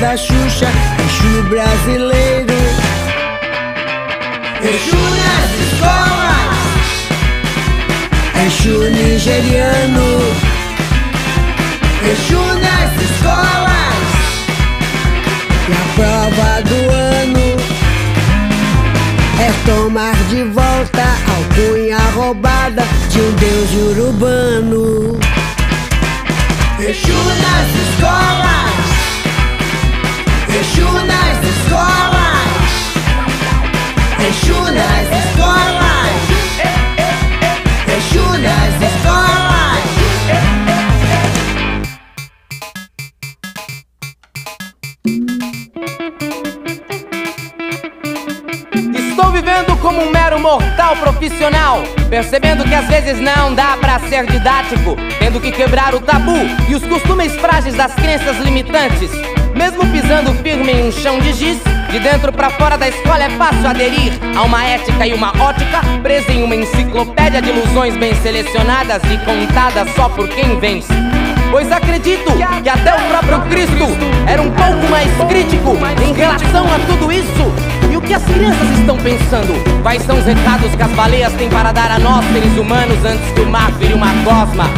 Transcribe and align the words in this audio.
da 0.00 0.16
Xuxa. 0.16 0.68
Exu 1.04 1.42
brasileiro. 1.48 2.54
Exu 4.62 5.02
nas 5.20 5.50
escolas. 5.66 6.56
Exu 8.46 8.76
nigeriano. 8.90 10.08
Exu 12.12 12.44
nas 12.64 12.92
escolas. 13.02 13.74
E 15.68 15.72
a 15.72 15.84
prova 15.94 16.62
do 16.62 16.80
ano 16.90 17.46
é 19.40 19.50
tomar 19.66 20.16
de 20.30 20.44
volta 20.44 21.02
a 21.02 21.30
alcunha 21.36 21.98
roubada 22.14 22.84
de 23.10 23.20
um 23.20 23.32
deus 23.32 23.70
urubano. 23.90 25.18
Exu 26.78 27.12
nas 27.12 27.68
escolas. 27.88 28.93
Escolas. 34.24 34.74
Nas 34.74 35.08
escolas. 35.24 36.14
Nas 38.42 38.82
escolas. 38.82 39.84
Estou 48.94 49.32
vivendo 49.32 49.76
como 49.80 50.02
um 50.02 50.10
mero 50.10 50.38
mortal 50.38 50.96
profissional, 50.96 51.82
percebendo 52.08 52.62
que 52.64 52.74
às 52.74 52.86
vezes 52.86 53.20
não 53.20 53.52
dá 53.52 53.76
pra 53.78 53.98
ser 54.08 54.26
didático, 54.26 54.96
tendo 55.18 55.40
que 55.40 55.50
quebrar 55.50 55.94
o 55.94 56.00
tabu 56.00 56.38
e 56.68 56.74
os 56.76 56.84
costumes 56.86 57.34
frágeis 57.36 57.74
das 57.74 57.92
crenças 57.94 58.38
limitantes. 58.38 59.10
Mesmo 59.54 59.86
pisando 59.86 60.34
firme 60.42 60.72
em 60.72 60.88
um 60.88 60.92
chão 60.92 61.18
de 61.20 61.32
giz, 61.32 61.58
de 61.90 61.98
dentro 62.00 62.32
pra 62.32 62.50
fora 62.50 62.76
da 62.76 62.88
escola 62.88 63.24
é 63.24 63.30
fácil 63.30 63.68
aderir 63.68 64.12
a 64.36 64.42
uma 64.42 64.64
ética 64.64 65.06
e 65.06 65.14
uma 65.14 65.28
ótica 65.40 65.80
presa 66.02 66.32
em 66.32 66.42
uma 66.42 66.56
enciclopédia 66.56 67.40
de 67.40 67.50
ilusões 67.50 67.96
bem 67.96 68.14
selecionadas 68.16 69.00
e 69.04 69.16
contadas 69.24 69.88
só 69.94 70.08
por 70.08 70.28
quem 70.28 70.58
vence. 70.58 70.92
Pois 71.52 71.70
acredito 71.70 72.32
que 72.62 72.68
até 72.68 72.94
o 72.94 73.00
próprio 73.08 73.40
Cristo 73.42 73.86
era 74.26 74.42
um 74.42 74.50
pouco 74.50 74.90
mais 74.90 75.08
crítico 75.28 75.76
em 76.04 76.12
relação 76.12 76.66
a 76.66 76.78
tudo 76.86 77.12
isso. 77.12 77.52
E 77.92 77.96
o 77.96 78.00
que 78.00 78.12
as 78.12 78.24
crianças 78.24 78.68
estão 78.76 78.96
pensando? 78.96 79.54
Quais 79.82 80.02
são 80.02 80.18
os 80.18 80.24
recados 80.24 80.74
que 80.74 80.82
as 80.82 80.90
baleias 80.90 81.32
têm 81.34 81.48
para 81.48 81.70
dar 81.70 81.92
a 81.92 81.98
nós, 82.00 82.24
seres 82.32 82.58
humanos, 82.58 82.98
antes 83.04 83.30
que 83.30 83.40
o 83.40 83.48
mar 83.48 83.70
vire 83.72 83.94
uma 83.94 84.12
gosma? 84.24 84.68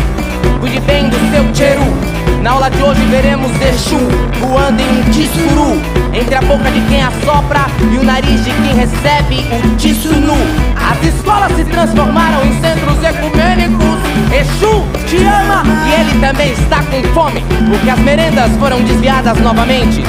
Cuide 0.61 0.81
bem 0.81 1.09
do 1.09 1.17
seu 1.31 1.51
tcheru. 1.53 2.16
Na 2.47 2.53
aula 2.53 2.71
de 2.71 2.81
hoje 2.81 3.05
veremos 3.07 3.51
Exu 3.61 3.99
voando 4.39 4.81
em 4.81 5.01
um 5.01 5.11
tissuru 5.11 5.83
Entre 6.15 6.33
a 6.33 6.41
boca 6.43 6.71
de 6.71 6.81
quem 6.83 7.03
assopra 7.03 7.67
e 7.93 7.99
o 7.99 8.05
nariz 8.05 8.45
de 8.45 8.53
quem 8.53 8.73
recebe 8.73 9.45
o 9.65 9.75
tissunu 9.75 10.37
As 10.77 11.13
escolas 11.13 11.51
se 11.57 11.65
transformaram 11.65 12.47
em 12.47 12.53
centros 12.61 13.03
ecumênicos 13.03 13.99
Exu 14.33 14.85
te 15.09 15.25
ama 15.25 15.65
e 15.89 16.01
ele 16.01 16.21
também 16.21 16.53
está 16.53 16.85
com 16.85 17.03
fome 17.13 17.45
Porque 17.69 17.91
as 17.91 17.99
merendas 17.99 18.53
foram 18.61 18.81
desviadas 18.83 19.37
novamente 19.41 20.05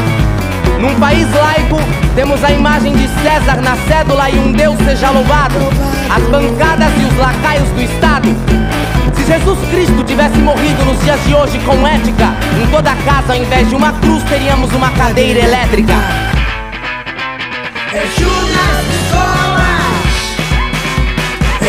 num 0.79 0.93
país 0.99 1.27
laico, 1.33 1.77
temos 2.13 2.43
a 2.43 2.51
imagem 2.51 2.93
de 2.95 3.07
César 3.23 3.59
na 3.63 3.75
cédula 3.87 4.29
e 4.29 4.37
um 4.37 4.51
Deus 4.51 4.77
seja 4.85 5.09
louvado. 5.09 5.55
As 6.07 6.21
bancadas 6.29 6.91
e 7.01 7.05
os 7.05 7.17
lacaios 7.17 7.67
do 7.69 7.81
Estado. 7.81 8.66
Se 9.17 9.25
Jesus 9.25 9.59
Cristo 9.69 10.03
tivesse 10.03 10.37
morrido 10.37 10.85
nos 10.85 10.99
dias 11.03 11.19
de 11.25 11.33
hoje 11.33 11.59
com 11.65 11.85
ética, 11.87 12.35
em 12.61 12.67
toda 12.67 12.95
casa, 12.97 13.33
ao 13.33 13.39
invés 13.39 13.67
de 13.67 13.75
uma 13.75 13.91
cruz, 13.93 14.23
teríamos 14.23 14.71
uma 14.73 14.91
cadeira 14.91 15.39
elétrica. 15.39 15.93
Exu 17.93 18.29
nas 18.29 18.85
escolas. 18.99 19.87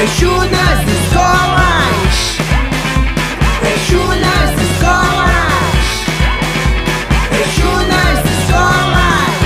Exu 0.02 0.36
nas 0.36 0.80
escolas. 0.98 2.16
Exu 3.74 4.04
nas 4.24 4.52
escolas. 4.68 5.88
Exu 7.42 7.72
nas 7.88 8.20
escolas. 8.36 9.38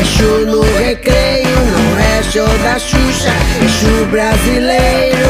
Exu 0.00 0.32
no 0.46 0.62
recreio, 0.78 1.58
não 1.72 1.88
é 1.98 2.22
show 2.22 2.58
da 2.64 2.78
Xuxa. 2.78 3.34
Exu 3.62 4.06
brasileiro. 4.06 5.29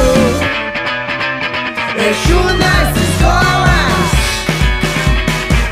Exu 2.10 2.42
nas 2.58 2.88
escolas. 3.06 4.08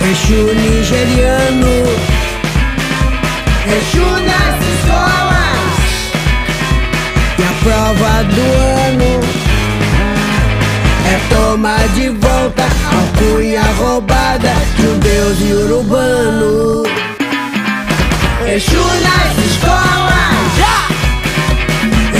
Exu 0.08 0.54
nigeriano. 0.54 1.74
Exu 3.76 4.08
nas 4.28 4.56
escolas. 4.72 5.70
E 7.38 7.42
a 7.42 7.52
prova 7.64 8.22
do 8.22 8.46
ano 8.86 9.12
é 11.12 11.34
tomar 11.34 11.88
de 11.88 12.08
volta 12.10 12.62
a 12.62 12.94
alcunha 12.94 13.64
roubada 13.76 14.54
de 14.76 14.86
um 14.86 14.98
deus 15.00 15.40
urubano. 15.40 16.84
Exu 18.46 18.84
nas 19.02 19.38
escolas. 19.44 19.98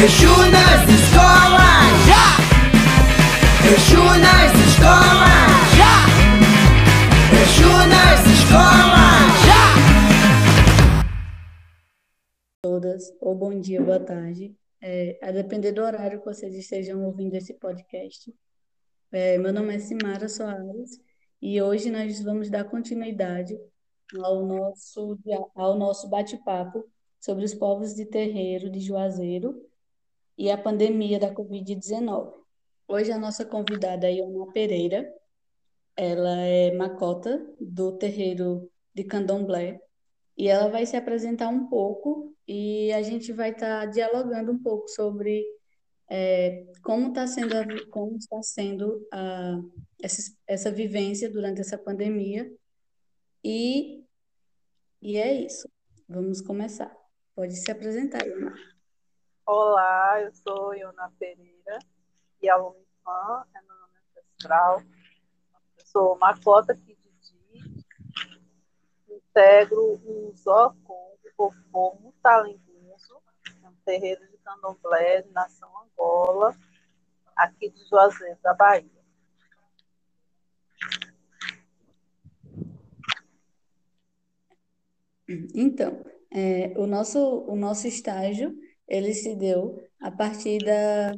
Exu 0.04 0.36
nas 0.50 0.88
escolas. 0.88 1.38
Exu 3.70 4.02
nas 4.02 4.52
escolas. 4.66 5.50
Já! 5.76 5.94
Exu 7.42 7.68
nas 7.92 8.20
escolas. 8.26 9.28
Já! 9.46 9.58
todas, 12.62 13.12
ou 13.20 13.34
bom 13.34 13.60
dia, 13.60 13.82
boa 13.82 14.00
tarde, 14.00 14.56
é, 14.80 15.18
a 15.22 15.30
depender 15.30 15.72
do 15.72 15.82
horário 15.82 16.18
que 16.18 16.24
vocês 16.24 16.54
estejam 16.54 17.04
ouvindo 17.04 17.34
esse 17.34 17.52
podcast. 17.54 18.34
É, 19.12 19.36
meu 19.36 19.52
nome 19.52 19.76
é 19.76 19.78
Simara 19.78 20.30
Soares 20.30 20.98
e 21.42 21.60
hoje 21.60 21.90
nós 21.90 22.22
vamos 22.22 22.48
dar 22.48 22.64
continuidade 22.64 23.54
ao 24.18 24.46
nosso, 24.46 25.18
ao 25.54 25.76
nosso 25.76 26.08
bate-papo 26.08 26.88
sobre 27.20 27.44
os 27.44 27.54
povos 27.54 27.94
de 27.94 28.06
terreiro 28.06 28.70
de 28.70 28.80
Juazeiro 28.80 29.62
e 30.38 30.50
a 30.50 30.56
pandemia 30.56 31.18
da 31.18 31.34
Covid-19. 31.34 32.47
Hoje 32.90 33.12
a 33.12 33.18
nossa 33.18 33.44
convidada 33.44 34.06
é 34.06 34.14
Iona 34.14 34.50
Pereira, 34.50 35.14
ela 35.94 36.38
é 36.38 36.72
macota 36.72 37.46
do 37.60 37.98
terreiro 37.98 38.72
de 38.94 39.04
Candomblé 39.04 39.78
e 40.34 40.48
ela 40.48 40.70
vai 40.70 40.86
se 40.86 40.96
apresentar 40.96 41.48
um 41.48 41.68
pouco 41.68 42.34
e 42.46 42.90
a 42.94 43.02
gente 43.02 43.30
vai 43.30 43.50
estar 43.50 43.84
dialogando 43.90 44.52
um 44.52 44.62
pouco 44.62 44.88
sobre 44.88 45.44
é, 46.08 46.64
como 46.82 47.08
está 47.08 47.26
sendo 47.26 47.58
a, 47.58 47.66
como 47.90 48.16
está 48.16 48.42
sendo 48.42 49.06
a, 49.12 49.60
essa, 50.02 50.34
essa 50.46 50.70
vivência 50.70 51.30
durante 51.30 51.60
essa 51.60 51.76
pandemia 51.76 52.50
e 53.44 54.02
e 55.02 55.18
é 55.18 55.34
isso. 55.34 55.68
Vamos 56.08 56.40
começar. 56.40 56.96
Pode 57.34 57.54
se 57.54 57.70
apresentar, 57.70 58.26
Iona. 58.26 58.54
Olá, 59.46 60.22
eu 60.22 60.32
sou 60.32 60.74
Iona 60.74 61.12
Pereira 61.18 61.78
e 62.40 62.48
aluna 62.48 62.76
fã, 63.04 63.44
é 63.54 63.62
meu 63.62 63.76
nome 63.76 63.94
ancestral. 64.10 64.82
Eu 65.78 65.86
sou 65.86 66.18
Macota 66.18 66.74
Kididi, 66.74 67.84
integro 69.08 70.00
um 70.04 70.32
Zocom, 70.36 71.16
Fofô, 71.36 71.96
Mutalinguso, 72.00 73.22
é 73.62 73.68
um 73.68 73.74
terreiro 73.84 74.26
de 74.28 74.36
candomblé 74.38 75.22
de 75.22 75.30
nação 75.30 75.70
Angola, 75.84 76.54
aqui 77.36 77.70
de 77.70 77.88
Juazeiro, 77.88 78.38
da 78.42 78.54
Bahia. 78.54 78.98
Então, 85.54 86.04
é, 86.30 86.72
o 86.76 86.86
nosso, 86.86 87.18
o 87.46 87.54
nosso 87.54 87.86
estágio, 87.86 88.58
ele 88.88 89.12
se 89.12 89.36
deu 89.36 89.78
a 90.00 90.10
partir 90.10 90.58
da, 90.58 91.14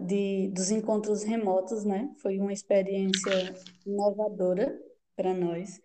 de, 0.00 0.48
dos 0.48 0.70
encontros 0.70 1.22
remotos, 1.22 1.84
né? 1.84 2.12
Foi 2.20 2.38
uma 2.38 2.52
experiência 2.52 3.54
inovadora 3.86 4.78
para 5.16 5.32
nós. 5.32 5.80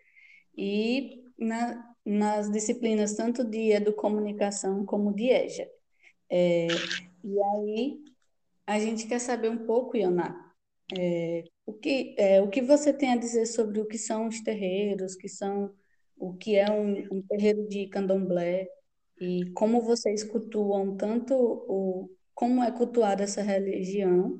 E 0.57 1.23
na, 1.37 1.95
nas 2.05 2.51
disciplinas 2.51 3.15
tanto 3.15 3.43
de 3.43 3.71
educomunicação 3.71 4.85
como 4.85 5.13
de 5.13 5.29
EJA. 5.29 5.67
É, 6.29 6.67
e 7.23 7.41
aí, 7.41 7.99
a 8.67 8.79
gente 8.79 9.07
quer 9.07 9.19
saber 9.19 9.49
um 9.49 9.65
pouco, 9.65 9.97
Ioná, 9.97 10.53
é, 10.97 11.43
o 11.65 11.73
que, 11.73 12.15
é, 12.17 12.41
o 12.41 12.49
que 12.49 12.61
você 12.61 12.91
tem 12.93 13.13
a 13.13 13.17
dizer 13.17 13.45
sobre 13.45 13.79
o 13.79 13.87
que 13.87 13.97
são 13.97 14.27
os 14.27 14.41
terreiros, 14.41 15.15
que 15.15 15.29
são 15.29 15.73
o 16.17 16.33
que 16.35 16.55
é 16.55 16.69
um, 16.71 17.17
um 17.17 17.21
terreiro 17.21 17.67
de 17.67 17.87
candomblé 17.87 18.67
e 19.19 19.51
como 19.51 19.81
vocês 19.81 20.23
cultuam 20.23 20.95
tanto 20.97 21.33
o 21.35 22.09
como 22.39 22.63
é 22.63 22.71
cultuada 22.71 23.23
essa 23.23 23.41
religião 23.41 24.39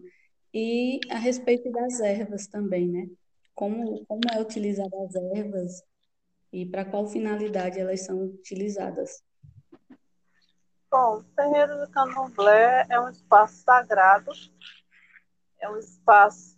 e 0.54 1.02
a 1.12 1.18
respeito 1.18 1.70
das 1.70 2.00
ervas 2.00 2.48
também, 2.48 2.88
né? 2.88 3.10
Como 3.54 4.06
como 4.06 4.22
é 4.34 4.40
utilizada 4.40 4.96
as 5.04 5.16
ervas 5.16 5.84
e 6.50 6.66
para 6.66 6.86
qual 6.86 7.06
finalidade 7.10 7.78
elas 7.78 8.06
são 8.06 8.24
utilizadas? 8.24 9.22
Bom, 10.90 11.18
o 11.18 11.24
terreiro 11.36 11.78
do 11.78 11.92
candomblé 11.92 12.86
é 12.90 12.98
um 13.02 13.10
espaço 13.10 13.64
sagrado, 13.64 14.32
é 15.60 15.70
um 15.70 15.76
espaço 15.76 16.58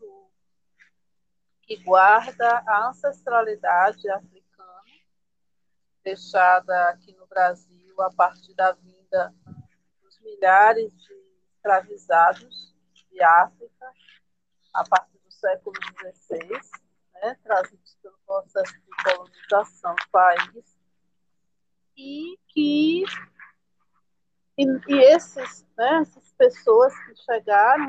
que 1.64 1.76
guarda 1.78 2.64
a 2.68 2.90
ancestralidade 2.90 4.08
africana, 4.12 4.84
deixada 6.04 6.90
aqui 6.90 7.12
no 7.14 7.26
Brasil 7.26 8.00
a 8.00 8.12
partir 8.12 8.54
da 8.54 8.74
vinda 8.74 9.34
dos 10.04 10.20
milhares 10.22 10.96
de 10.96 11.21
escravizados 11.62 12.74
de 13.12 13.22
África, 13.22 13.94
a 14.74 14.84
partir 14.84 15.18
do 15.20 15.32
século 15.32 15.76
XVI, 16.00 16.40
né, 17.16 17.38
trazidos 17.44 17.98
pelo 18.02 18.18
processo 18.26 18.74
de 18.74 19.04
colonização 19.04 19.96
do 19.96 20.10
país, 20.12 20.78
e 21.96 22.38
que 22.48 23.04
e, 24.58 24.66
e 24.88 25.00
esses, 25.14 25.66
né, 25.78 26.00
essas 26.02 26.32
pessoas 26.34 26.94
que 27.06 27.16
chegaram, 27.24 27.86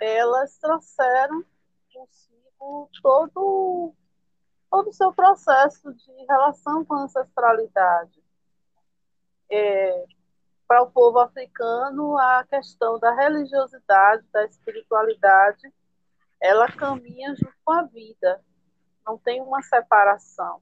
elas 0.00 0.56
trouxeram 0.58 1.44
consigo 1.92 2.90
todo 3.02 3.94
todo 4.70 4.88
o 4.88 4.92
seu 4.92 5.12
processo 5.12 5.94
de 5.94 6.12
relação 6.28 6.84
com 6.84 6.94
a 6.94 7.02
ancestralidade. 7.04 8.20
É, 9.48 10.04
para 10.66 10.82
o 10.82 10.90
povo 10.90 11.18
africano, 11.18 12.16
a 12.18 12.44
questão 12.44 12.98
da 12.98 13.14
religiosidade, 13.14 14.24
da 14.32 14.44
espiritualidade, 14.44 15.72
ela 16.40 16.70
caminha 16.70 17.34
junto 17.34 17.54
com 17.64 17.72
a 17.72 17.82
vida, 17.82 18.42
não 19.06 19.18
tem 19.18 19.42
uma 19.42 19.62
separação. 19.62 20.60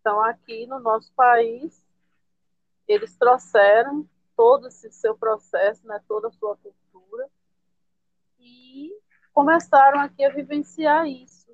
Então, 0.00 0.20
aqui 0.22 0.66
no 0.66 0.80
nosso 0.80 1.12
país, 1.14 1.84
eles 2.88 3.16
trouxeram 3.16 4.08
todo 4.34 4.68
esse 4.68 4.90
seu 4.90 5.16
processo, 5.16 5.86
né, 5.86 6.00
toda 6.08 6.28
a 6.28 6.32
sua 6.32 6.56
cultura, 6.56 7.28
e 8.38 8.90
começaram 9.34 10.00
aqui 10.00 10.24
a 10.24 10.30
vivenciar 10.30 11.06
isso. 11.06 11.50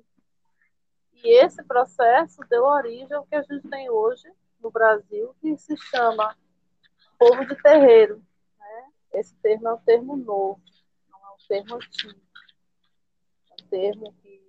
E 1.13 1.43
esse 1.43 1.61
processo 1.63 2.41
deu 2.49 2.63
origem 2.63 3.13
ao 3.13 3.25
que 3.25 3.35
a 3.35 3.41
gente 3.41 3.67
tem 3.67 3.89
hoje 3.89 4.31
no 4.61 4.71
Brasil, 4.71 5.35
que 5.41 5.57
se 5.57 5.75
chama 5.75 6.35
povo 7.17 7.45
de 7.45 7.55
terreiro. 7.61 8.23
Né? 8.59 8.91
Esse 9.13 9.35
termo 9.35 9.67
é 9.67 9.73
um 9.73 9.79
termo 9.79 10.17
novo, 10.17 10.61
não 11.09 11.19
é 11.19 11.31
um 11.31 11.47
termo 11.47 11.75
antigo. 11.75 12.21
É 13.49 13.63
um 13.63 13.67
termo 13.67 14.13
que 14.21 14.47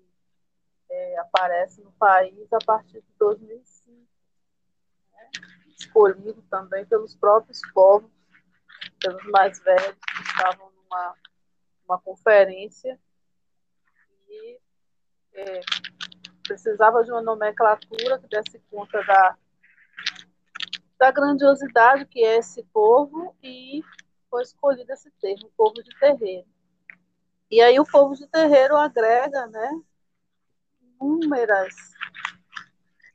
é, 0.90 1.18
aparece 1.18 1.82
no 1.82 1.92
país 1.92 2.52
a 2.52 2.58
partir 2.64 3.00
de 3.00 3.14
2005, 3.18 4.08
né? 5.12 5.30
escolhido 5.78 6.42
também 6.50 6.84
pelos 6.86 7.14
próprios 7.14 7.60
povos, 7.72 8.10
pelos 9.00 9.24
mais 9.30 9.58
velhos 9.60 9.96
que 9.96 10.22
estavam 10.22 10.70
numa 10.70 11.14
uma 11.88 11.98
conferência 11.98 13.00
e 14.28 14.60
é, 15.32 15.60
precisava 16.42 17.02
de 17.02 17.10
uma 17.10 17.22
nomenclatura 17.22 18.18
que 18.18 18.28
desse 18.28 18.58
conta 18.70 19.02
da 19.04 19.38
da 20.98 21.10
grandiosidade 21.10 22.04
que 22.06 22.24
é 22.24 22.38
esse 22.38 22.62
povo 22.64 23.34
e 23.42 23.82
foi 24.28 24.42
escolhido 24.42 24.92
esse 24.92 25.10
termo, 25.12 25.50
povo 25.56 25.82
de 25.82 25.90
terreiro. 25.98 26.46
E 27.50 27.60
aí 27.62 27.78
o 27.80 27.86
povo 27.86 28.14
de 28.14 28.26
terreiro 28.26 28.76
agrega, 28.76 29.46
né, 29.46 29.70
inúmeras 30.80 31.74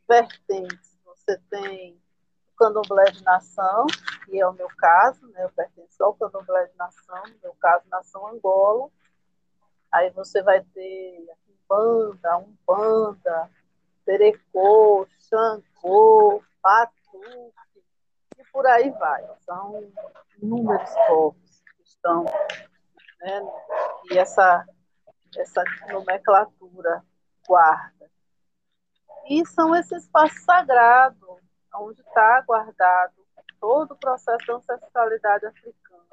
vertentes. 0.08 0.98
Você 1.06 1.38
tem 1.50 1.94
o 2.52 2.56
candomblé 2.58 3.12
de 3.12 3.24
nação, 3.24 3.86
que 4.26 4.40
é 4.40 4.48
o 4.48 4.54
meu 4.54 4.70
caso, 4.78 5.28
né, 5.28 5.44
eu 5.44 5.50
pertenço 5.52 6.04
ao 6.04 6.16
candomblé 6.16 6.66
de 6.66 6.78
nação, 6.78 7.22
no 7.28 7.40
meu 7.44 7.56
caso, 7.60 7.86
nação 7.90 8.28
Angola. 8.28 8.90
Aí 9.92 10.10
você 10.10 10.42
vai 10.42 10.64
ter 10.74 11.28
Umbanda, 11.70 12.38
Umbanda, 12.38 13.52
Terecô, 14.06 15.08
Xangô, 15.20 16.44
Patu, 16.62 17.54
por 18.54 18.68
aí 18.68 18.92
vai. 18.92 19.28
São 19.42 19.92
inúmeros 20.42 20.90
povos 21.08 21.62
que 21.76 21.84
estão, 21.84 22.24
né, 23.20 23.42
e 24.12 24.18
essa, 24.18 24.64
essa 25.36 25.64
nomenclatura 25.92 27.04
guarda. 27.48 28.10
E 29.28 29.46
são 29.48 29.76
esse 29.76 29.96
espaço 29.96 30.36
sagrado, 30.46 31.40
onde 31.76 32.02
está 32.02 32.42
guardado 32.42 33.14
todo 33.60 33.94
o 33.94 33.98
processo 33.98 34.46
da 34.46 34.56
ancestralidade 34.56 35.46
africana. 35.48 36.04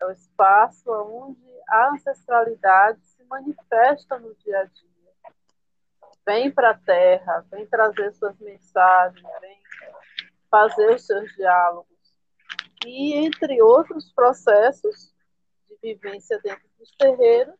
É 0.00 0.06
o 0.06 0.10
espaço 0.12 0.90
onde 0.90 1.60
a 1.68 1.90
ancestralidade 1.90 3.04
se 3.04 3.22
manifesta 3.24 4.18
no 4.18 4.34
dia 4.36 4.60
a 4.60 4.64
dia. 4.64 4.88
Vem 6.24 6.50
para 6.50 6.70
a 6.70 6.78
terra, 6.78 7.44
vem 7.50 7.66
trazer 7.66 8.12
suas 8.12 8.38
mensagens, 8.38 9.26
vem 9.40 9.59
fazer 10.50 10.94
os 10.94 11.06
seus 11.06 11.32
diálogos. 11.34 11.86
E, 12.84 13.14
entre 13.14 13.62
outros 13.62 14.10
processos 14.12 15.14
de 15.68 15.94
vivência 15.94 16.40
dentro 16.42 16.68
dos 16.78 16.90
terreiros, 16.96 17.54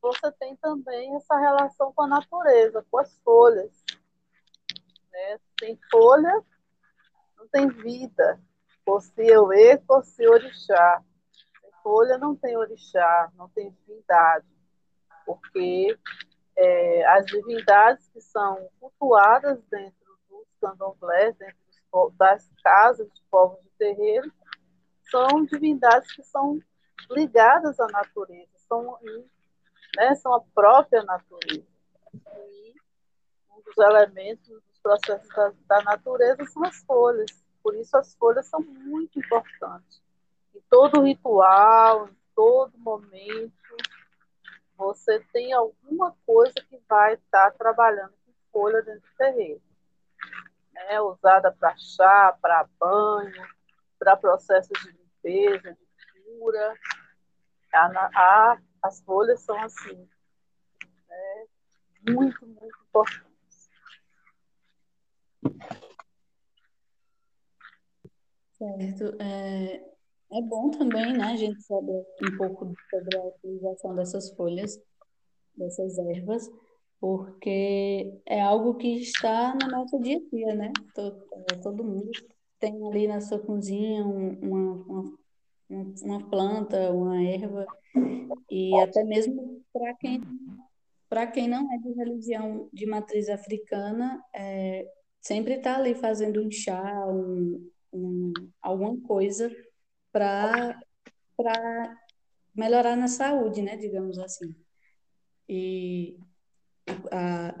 você 0.00 0.30
tem 0.32 0.56
também 0.56 1.14
essa 1.16 1.38
relação 1.38 1.92
com 1.92 2.02
a 2.02 2.06
natureza, 2.06 2.84
com 2.90 2.98
as 2.98 3.16
folhas. 3.22 3.84
Né? 5.12 5.38
Sem 5.60 5.78
folha, 5.90 6.42
não 7.36 7.48
tem 7.48 7.68
vida. 7.68 8.40
Fosse 8.84 9.12
eu 9.18 9.52
e 9.52 9.78
fosse 9.86 10.26
orixá. 10.26 11.02
Sem 11.60 11.70
folha 11.82 12.16
não 12.16 12.34
tem 12.34 12.56
orixá, 12.56 13.30
não 13.34 13.48
tem 13.50 13.70
divindade. 13.70 14.46
Porque 15.26 15.98
é, 16.56 17.06
as 17.06 17.26
divindades 17.26 18.08
que 18.08 18.20
são 18.20 18.68
cultuadas 18.80 19.62
dentro 19.70 20.18
dos 20.30 20.46
candomblés, 20.60 21.36
dentro 21.36 21.67
das 22.16 22.48
casas 22.62 23.08
dos 23.08 23.20
povos 23.30 23.60
de 23.62 23.70
terreiro 23.78 24.30
são 25.10 25.44
divindades 25.44 26.12
que 26.12 26.22
são 26.22 26.60
ligadas 27.10 27.80
à 27.80 27.86
natureza, 27.86 28.50
são, 28.68 28.98
né, 29.96 30.14
são 30.16 30.34
a 30.34 30.40
própria 30.54 31.02
natureza. 31.02 31.66
E 32.14 32.74
um 33.50 33.62
dos 33.62 33.78
elementos 33.78 34.48
dos 34.48 34.78
processos 34.82 35.28
da, 35.28 35.52
da 35.66 35.82
natureza 35.82 36.44
são 36.46 36.64
as 36.64 36.76
folhas. 36.84 37.30
Por 37.62 37.74
isso 37.74 37.96
as 37.96 38.14
folhas 38.14 38.46
são 38.46 38.60
muito 38.60 39.18
importantes. 39.18 40.02
Em 40.54 40.60
todo 40.68 41.02
ritual, 41.02 42.08
em 42.08 42.16
todo 42.34 42.76
momento, 42.78 43.52
você 44.76 45.20
tem 45.32 45.52
alguma 45.52 46.14
coisa 46.26 46.54
que 46.68 46.78
vai 46.88 47.14
estar 47.14 47.50
trabalhando 47.52 48.12
com 48.24 48.32
folha 48.52 48.82
dentro 48.82 49.00
do 49.00 49.16
terreiro 49.16 49.67
né, 50.78 51.00
usada 51.00 51.52
para 51.52 51.76
chá, 51.76 52.36
para 52.40 52.68
banho, 52.78 53.46
para 53.98 54.16
processos 54.16 54.78
de 54.80 54.92
limpeza, 54.92 55.72
de 55.72 56.38
cura. 56.38 56.74
A, 57.72 57.86
a, 57.86 58.58
as 58.82 59.00
folhas 59.02 59.40
são 59.42 59.58
assim, 59.60 60.08
né, 61.08 61.46
muito, 62.08 62.46
muito 62.46 62.78
importantes. 62.88 63.28
Certo. 68.52 69.16
É, 69.20 69.76
é 70.32 70.42
bom 70.42 70.70
também, 70.70 71.16
né, 71.16 71.24
a 71.24 71.36
gente 71.36 71.62
saber 71.62 72.06
um 72.22 72.36
pouco 72.36 72.74
sobre 72.90 73.16
a 73.16 73.22
utilização 73.22 73.94
dessas 73.94 74.30
folhas, 74.34 74.80
dessas 75.56 75.98
ervas, 75.98 76.50
porque 77.00 78.20
é 78.26 78.40
algo 78.40 78.74
que 78.74 79.00
está 79.00 79.54
no 79.54 79.70
nosso 79.70 80.00
dia 80.00 80.18
a 80.18 80.34
dia, 80.34 80.54
né? 80.54 80.72
Todo, 80.94 81.24
é, 81.32 81.54
todo 81.56 81.84
mundo 81.84 82.10
tem 82.58 82.86
ali 82.86 83.06
na 83.06 83.20
sua 83.20 83.38
cozinha 83.38 84.04
uma, 84.04 84.72
uma, 85.68 85.94
uma 86.02 86.28
planta, 86.28 86.90
uma 86.92 87.22
erva, 87.22 87.66
e 88.50 88.78
até 88.80 89.04
mesmo 89.04 89.62
para 89.72 89.94
quem, 89.94 90.20
quem 91.32 91.48
não 91.48 91.72
é 91.72 91.78
de 91.78 91.92
religião 91.92 92.68
de 92.72 92.86
matriz 92.86 93.28
africana, 93.28 94.22
é, 94.34 94.90
sempre 95.20 95.54
está 95.54 95.76
ali 95.76 95.94
fazendo 95.94 96.42
um 96.42 96.50
chá, 96.50 97.06
um, 97.06 97.70
um, 97.92 98.32
alguma 98.60 99.00
coisa 99.02 99.54
para 100.10 100.80
melhorar 102.54 102.96
na 102.96 103.06
saúde, 103.06 103.62
né? 103.62 103.76
Digamos 103.76 104.18
assim. 104.18 104.52
E 105.48 106.18
a, 107.10 107.54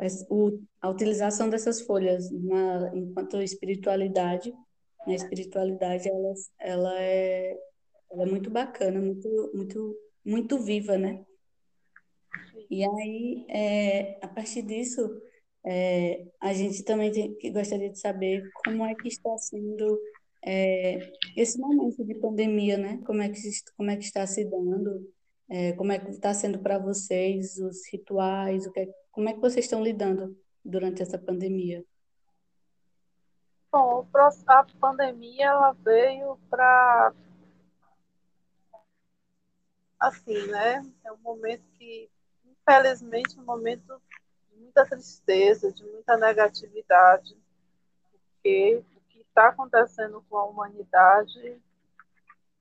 a, 0.80 0.90
utilização 0.90 1.48
dessas 1.48 1.80
folhas 1.82 2.30
na, 2.30 2.90
enquanto 2.94 3.40
espiritualidade 3.42 4.52
na 5.08 5.14
espiritualidade, 5.14 6.08
ela, 6.08 6.34
ela, 6.58 7.00
é, 7.00 7.56
ela 8.10 8.22
é 8.24 8.26
muito 8.26 8.50
bacana, 8.50 9.00
muito, 9.00 9.50
muito, 9.54 9.96
muito 10.24 10.58
viva, 10.58 10.98
né? 10.98 11.24
E 12.70 12.84
aí, 12.84 13.46
é, 13.48 14.18
a 14.22 14.28
partir 14.28 14.62
disso, 14.62 15.00
é, 15.64 16.26
a 16.40 16.52
gente 16.52 16.82
também 16.84 17.10
tem, 17.10 17.52
gostaria 17.52 17.90
de 17.90 17.98
saber 17.98 18.42
como 18.64 18.84
é 18.84 18.94
que 18.94 19.08
está 19.08 19.36
sendo 19.38 19.98
é, 20.44 21.10
esse 21.34 21.58
momento 21.58 22.04
de 22.04 22.14
pandemia, 22.14 22.76
né? 22.76 23.00
Como 23.06 23.22
é 23.22 23.30
que, 23.30 23.40
como 23.76 23.90
é 23.90 23.96
que 23.96 24.04
está 24.04 24.26
se 24.26 24.44
dando, 24.44 25.10
é, 25.48 25.72
como 25.72 25.90
é 25.90 25.98
que 25.98 26.10
está 26.10 26.34
sendo 26.34 26.58
para 26.58 26.78
vocês 26.78 27.56
os 27.56 27.80
rituais, 27.90 28.66
o 28.66 28.72
que, 28.72 28.80
é, 28.80 28.88
como 29.18 29.28
é 29.28 29.32
que 29.32 29.40
vocês 29.40 29.64
estão 29.64 29.82
lidando 29.82 30.40
durante 30.64 31.02
essa 31.02 31.18
pandemia? 31.18 31.84
Bom, 33.72 34.06
a 34.46 34.64
pandemia 34.78 35.46
ela 35.46 35.72
veio 35.72 36.38
para 36.48 37.12
assim, 39.98 40.46
né? 40.46 40.88
É 41.02 41.10
um 41.10 41.16
momento 41.16 41.64
que, 41.76 42.08
infelizmente, 42.44 43.40
um 43.40 43.44
momento 43.44 44.00
de 44.52 44.60
muita 44.60 44.86
tristeza, 44.86 45.72
de 45.72 45.82
muita 45.82 46.16
negatividade, 46.16 47.36
porque 48.12 48.84
o 48.94 49.00
que 49.08 49.22
está 49.22 49.48
acontecendo 49.48 50.24
com 50.30 50.36
a 50.36 50.44
humanidade, 50.44 51.60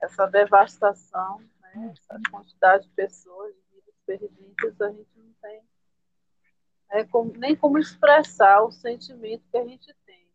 essa 0.02 0.26
devastação, 0.26 1.40
né? 1.62 1.94
essa 1.96 2.20
quantidade 2.32 2.88
de 2.88 2.94
pessoas, 2.96 3.54
de 3.54 3.76
vidas 3.76 3.96
perdidas, 4.08 4.82
a 4.82 4.90
gente 4.90 5.20
não 5.20 5.34
tem 5.40 5.67
né? 6.89 7.06
como, 7.06 7.34
nem 7.34 7.56
como 7.56 7.77
expressar 7.77 8.63
o 8.63 8.72
sentimento 8.72 9.44
que 9.51 9.58
a 9.58 9.65
gente 9.65 9.94
tem. 10.06 10.27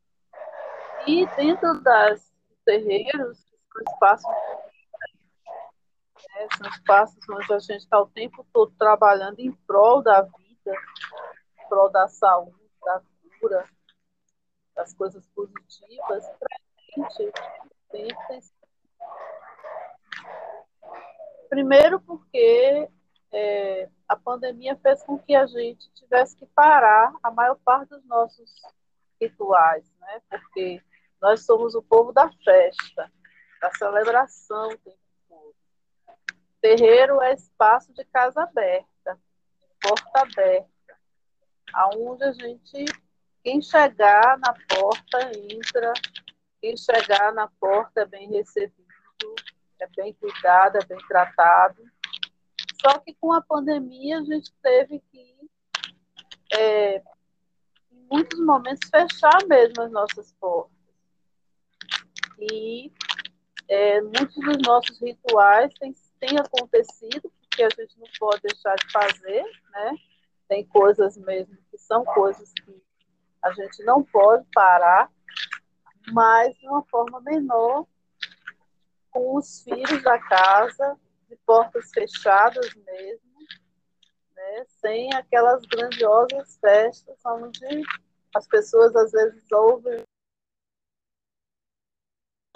E 1.06 1.26
dentro 1.36 1.80
das 1.82 2.32
terreiros, 2.64 3.38
são 3.38 3.82
espaços 3.92 4.30
né? 6.34 6.48
São 6.56 6.68
espaços 6.70 7.28
onde 7.28 7.52
a 7.52 7.58
gente 7.58 7.82
está 7.82 8.00
o 8.00 8.06
tempo 8.06 8.46
todo 8.52 8.72
trabalhando 8.78 9.40
em 9.40 9.52
prol 9.66 10.02
da 10.02 10.22
vida, 10.22 10.72
em 11.58 11.68
prol 11.68 11.90
da 11.90 12.08
saúde, 12.08 12.56
da 12.84 13.02
cura, 13.40 13.68
das 14.74 14.94
coisas 14.94 15.26
positivas, 15.28 16.28
para 16.38 16.56
a 16.56 17.00
gente 17.00 17.32
sempre 17.90 18.40
Primeiro 21.48 22.00
porque 22.00 22.88
é, 23.32 23.88
a 24.08 24.16
pandemia 24.16 24.76
fez 24.76 25.02
com 25.02 25.18
que 25.18 25.34
a 25.34 25.46
gente 25.46 25.90
tivesse 25.94 26.36
que 26.36 26.46
parar 26.46 27.12
a 27.22 27.30
maior 27.30 27.56
parte 27.64 27.90
dos 27.90 28.04
nossos 28.04 28.50
rituais, 29.20 29.84
né? 30.00 30.20
Porque 30.28 30.82
nós 31.20 31.44
somos 31.44 31.74
o 31.74 31.82
povo 31.82 32.12
da 32.12 32.30
festa, 32.44 33.10
da 33.60 33.70
celebração 33.72 34.70
Terreiro 36.62 37.20
é 37.20 37.34
espaço 37.34 37.92
de 37.92 38.04
casa 38.04 38.44
aberta, 38.44 39.18
porta 39.80 40.20
aberta, 40.20 40.96
aonde 41.74 42.22
a 42.22 42.32
gente, 42.32 42.84
quem 43.42 43.60
chegar 43.60 44.38
na 44.38 44.54
porta 44.68 45.32
entra, 45.50 45.92
quem 46.60 46.76
chegar 46.76 47.34
na 47.34 47.48
porta 47.58 48.02
é 48.02 48.06
bem 48.06 48.30
recebido, 48.30 49.34
é 49.80 49.88
bem 49.88 50.14
cuidado, 50.14 50.78
é 50.78 50.84
bem 50.86 50.98
tratado. 51.08 51.82
Só 52.84 52.98
que 52.98 53.14
com 53.14 53.32
a 53.32 53.40
pandemia 53.40 54.18
a 54.18 54.24
gente 54.24 54.52
teve 54.62 55.00
que, 55.10 55.36
é, 56.52 56.96
em 57.90 58.06
muitos 58.10 58.38
momentos, 58.40 58.90
fechar 58.90 59.38
mesmo 59.48 59.82
as 59.82 59.92
nossas 59.92 60.32
portas. 60.40 60.72
E 62.38 62.92
é, 63.68 64.00
muitos 64.00 64.34
dos 64.34 64.58
nossos 64.66 65.00
rituais 65.00 65.72
têm 65.78 65.94
tem 66.22 66.38
acontecido, 66.38 67.32
porque 67.40 67.64
a 67.64 67.68
gente 67.68 67.98
não 67.98 68.06
pode 68.20 68.42
deixar 68.42 68.76
de 68.76 68.92
fazer, 68.92 69.42
né? 69.72 69.96
Tem 70.48 70.64
coisas 70.64 71.16
mesmo 71.16 71.58
que 71.68 71.78
são 71.78 72.04
coisas 72.04 72.52
que 72.64 72.80
a 73.42 73.52
gente 73.52 73.82
não 73.82 74.04
pode 74.04 74.46
parar, 74.54 75.10
mas 76.12 76.56
de 76.58 76.68
uma 76.68 76.84
forma 76.84 77.20
menor, 77.22 77.86
com 79.10 79.36
os 79.36 79.62
filhos 79.64 80.00
da 80.04 80.16
casa, 80.16 80.96
de 81.32 81.38
portas 81.46 81.90
fechadas 81.94 82.74
mesmo, 82.74 83.38
né? 84.34 84.64
sem 84.80 85.14
aquelas 85.14 85.64
grandiosas 85.66 86.58
festas 86.60 87.18
onde 87.24 87.82
as 88.34 88.46
pessoas 88.46 88.94
às 88.94 89.12
vezes 89.12 89.50
ouvem 89.50 90.04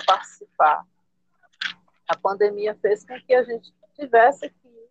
participar 0.06 0.86
a 2.08 2.16
pandemia 2.16 2.74
fez 2.76 3.04
com 3.04 3.20
que 3.20 3.34
a 3.34 3.42
gente 3.42 3.74
tivesse 3.94 4.48
que 4.48 4.88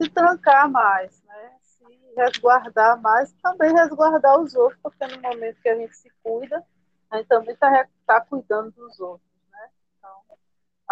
se 0.00 0.10
trancar 0.10 0.68
mais, 0.70 1.22
né? 1.22 1.56
se 1.62 1.84
resguardar 2.16 3.00
mais, 3.00 3.32
também 3.34 3.72
resguardar 3.72 4.40
os 4.40 4.54
outros, 4.54 4.80
porque 4.82 5.06
no 5.06 5.20
momento 5.20 5.60
que 5.60 5.68
a 5.68 5.76
gente 5.76 5.96
se 5.96 6.10
cuida, 6.22 6.64
a 7.10 7.18
gente 7.18 7.28
também 7.28 7.54
está 7.54 7.86
tá 8.06 8.20
cuidando 8.20 8.70
dos 8.72 8.98
outros. 8.98 9.31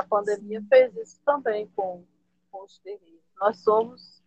A 0.01 0.07
pandemia 0.07 0.63
fez 0.69 0.97
isso 0.97 1.21
também 1.25 1.69
com, 1.77 2.05
com 2.51 2.65
os 2.65 2.79
terríveis. 2.79 3.21
Nós 3.39 3.59
somos 3.59 4.23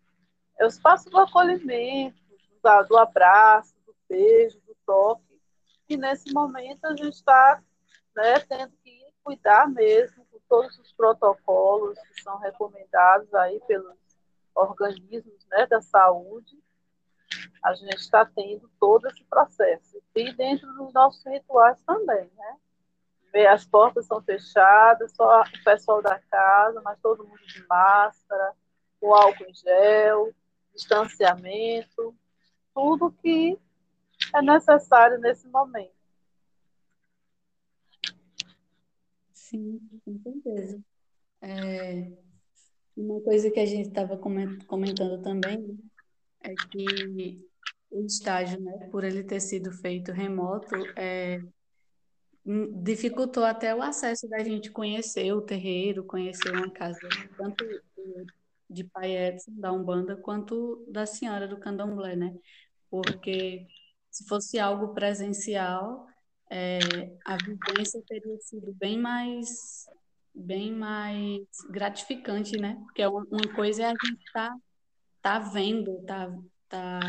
é 0.59 0.65
o 0.65 0.67
espaço 0.67 1.09
do 1.09 1.17
acolhimento, 1.17 2.15
do, 2.61 2.87
do 2.87 2.97
abraço, 2.97 3.73
do 3.85 3.95
beijo, 4.07 4.59
do 4.61 4.75
toque, 4.85 5.41
e 5.89 5.97
nesse 5.97 6.31
momento 6.31 6.85
a 6.85 6.95
gente 6.95 7.15
está 7.15 7.61
né, 8.15 8.39
tendo 8.41 8.71
que 8.83 9.03
cuidar 9.23 9.67
mesmo 9.67 10.23
todos 10.53 10.77
os 10.77 10.93
protocolos 10.93 11.97
que 11.99 12.21
são 12.21 12.37
recomendados 12.37 13.33
aí 13.33 13.59
pelos 13.61 13.97
organismos 14.53 15.47
né, 15.49 15.65
da 15.65 15.81
saúde, 15.81 16.61
a 17.63 17.73
gente 17.73 17.95
está 17.95 18.23
tendo 18.23 18.69
todo 18.79 19.07
esse 19.07 19.23
processo. 19.23 19.99
E 20.13 20.31
dentro 20.33 20.71
dos 20.75 20.93
nossos 20.93 21.25
rituais 21.25 21.81
também, 21.87 22.29
né? 22.37 22.57
As 23.33 23.65
portas 23.65 24.05
são 24.05 24.21
fechadas, 24.21 25.11
só 25.15 25.41
o 25.41 25.63
pessoal 25.63 26.01
da 26.01 26.19
casa, 26.19 26.81
mas 26.83 26.99
todo 27.01 27.25
mundo 27.25 27.45
de 27.47 27.65
máscara, 27.67 28.53
o 29.01 29.13
álcool 29.13 29.45
em 29.45 29.53
gel, 29.53 30.33
distanciamento, 30.73 32.15
tudo 32.73 33.11
que 33.11 33.57
é 34.33 34.41
necessário 34.41 35.19
nesse 35.19 35.47
momento. 35.47 35.93
Sim, 39.33 39.79
com 40.05 40.17
certeza. 40.19 40.81
É, 41.41 42.11
uma 42.95 43.19
coisa 43.21 43.51
que 43.51 43.59
a 43.59 43.65
gente 43.65 43.89
estava 43.89 44.17
comentando 44.17 45.21
também 45.21 45.77
é 46.41 46.53
que 46.71 47.47
o 47.91 48.05
estágio, 48.05 48.59
né, 48.61 48.87
por 48.91 49.03
ele 49.03 49.23
ter 49.23 49.39
sido 49.39 49.71
feito 49.71 50.11
remoto, 50.11 50.75
é, 50.95 51.41
dificultou 52.45 53.45
até 53.45 53.73
o 53.73 53.81
acesso 53.81 54.27
da 54.27 54.43
gente 54.43 54.69
conhecer 54.69 55.31
o 55.33 55.41
terreiro, 55.41 56.03
conhecer 56.03 56.51
uma 56.51 56.69
casa, 56.69 56.99
tanto 57.37 57.65
de 58.69 58.83
Pai 58.83 59.15
Edson, 59.15 59.51
da 59.55 59.71
Umbanda, 59.71 60.15
quanto 60.15 60.85
da 60.89 61.05
Senhora 61.05 61.47
do 61.47 61.59
Candomblé, 61.59 62.15
né? 62.15 62.35
Porque 62.89 63.65
se 64.11 64.25
fosse 64.27 64.59
algo 64.59 64.93
presencial, 64.93 66.07
é, 66.49 66.79
a 67.25 67.37
vivência 67.37 68.01
teria 68.07 68.37
sido 68.39 68.73
bem 68.73 68.99
mais 68.99 69.85
bem 70.35 70.71
mais 70.71 71.45
gratificante, 71.69 72.57
né? 72.57 72.75
Porque 72.85 73.05
uma, 73.05 73.25
uma 73.31 73.55
coisa 73.55 73.83
é 73.83 73.85
a 73.85 73.89
gente 73.89 74.31
tá 74.33 74.55
tá 75.21 75.39
vendo, 75.39 76.03
tá 76.05 76.35
tá, 76.67 76.99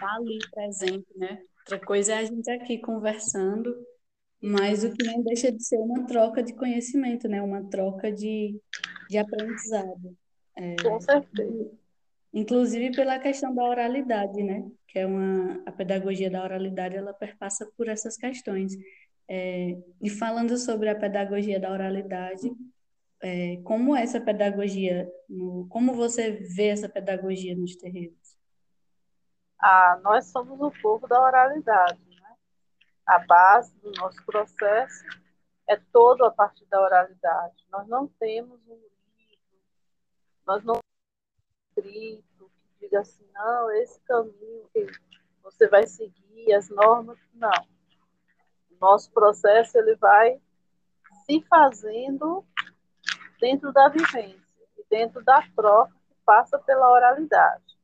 tá 0.00 0.14
ali 0.16 0.38
presente, 0.50 1.06
né? 1.16 1.42
Outra 1.60 1.84
coisa 1.84 2.14
é 2.14 2.18
a 2.18 2.24
gente 2.24 2.50
aqui 2.50 2.78
conversando, 2.78 3.74
mas 4.42 4.84
o 4.84 4.92
que 4.92 5.04
não 5.04 5.22
deixa 5.22 5.50
de 5.50 5.62
ser 5.62 5.78
uma 5.78 6.06
troca 6.06 6.42
de 6.42 6.54
conhecimento, 6.54 7.28
né? 7.28 7.42
Uma 7.42 7.68
troca 7.68 8.12
de, 8.12 8.60
de 9.08 9.18
aprendizado. 9.18 10.16
É, 10.56 10.76
Com 10.82 11.00
certeza. 11.00 11.70
Inclusive 12.32 12.94
pela 12.94 13.18
questão 13.18 13.54
da 13.54 13.64
oralidade, 13.64 14.42
né? 14.42 14.64
Que 14.86 15.00
é 15.00 15.06
uma 15.06 15.62
a 15.66 15.72
pedagogia 15.72 16.30
da 16.30 16.42
oralidade, 16.42 16.96
ela 16.96 17.12
perpassa 17.12 17.68
por 17.76 17.88
essas 17.88 18.16
questões. 18.16 18.72
É, 19.28 19.76
e 20.00 20.08
falando 20.08 20.56
sobre 20.56 20.88
a 20.88 20.94
pedagogia 20.94 21.58
da 21.58 21.70
oralidade, 21.70 22.50
é, 23.20 23.56
como 23.64 23.96
essa 23.96 24.20
pedagogia, 24.20 25.10
no, 25.28 25.66
como 25.68 25.94
você 25.94 26.30
vê 26.30 26.68
essa 26.68 26.88
pedagogia 26.88 27.56
nos 27.56 27.76
terreiros? 27.76 28.16
Ah, 29.60 29.98
nós 30.04 30.26
somos 30.26 30.60
o 30.60 30.70
povo 30.80 31.06
da 31.08 31.20
oralidade? 31.20 32.07
A 33.08 33.20
base 33.20 33.74
do 33.78 33.90
nosso 33.92 34.22
processo 34.26 35.02
é 35.66 35.76
todo 35.90 36.26
a 36.26 36.30
partir 36.30 36.66
da 36.66 36.78
oralidade. 36.78 37.64
Nós 37.72 37.88
não 37.88 38.06
temos 38.06 38.60
um 38.68 38.74
livro, 38.74 39.62
nós 40.46 40.62
não 40.62 40.78
escrito 41.70 42.50
que 42.78 42.84
diga 42.84 43.00
assim, 43.00 43.26
não, 43.32 43.70
esse 43.70 43.98
caminho 44.00 44.68
que 44.74 44.86
você 45.42 45.66
vai 45.68 45.86
seguir, 45.86 46.52
as 46.52 46.68
normas, 46.68 47.18
não. 47.32 47.66
O 48.70 48.76
nosso 48.78 49.10
processo 49.10 49.78
ele 49.78 49.96
vai 49.96 50.38
se 51.24 51.40
fazendo 51.48 52.44
dentro 53.40 53.72
da 53.72 53.88
vivência 53.88 54.38
e 54.76 54.84
dentro 54.90 55.24
da 55.24 55.42
troca 55.56 55.94
que 56.08 56.14
passa 56.26 56.58
pela 56.58 56.92
oralidade. 56.92 57.78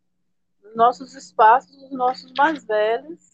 Nos 0.62 0.76
nossos 0.76 1.14
espaços, 1.14 1.74
os 1.82 1.92
nossos 1.92 2.30
mais 2.36 2.62
velhos, 2.62 3.33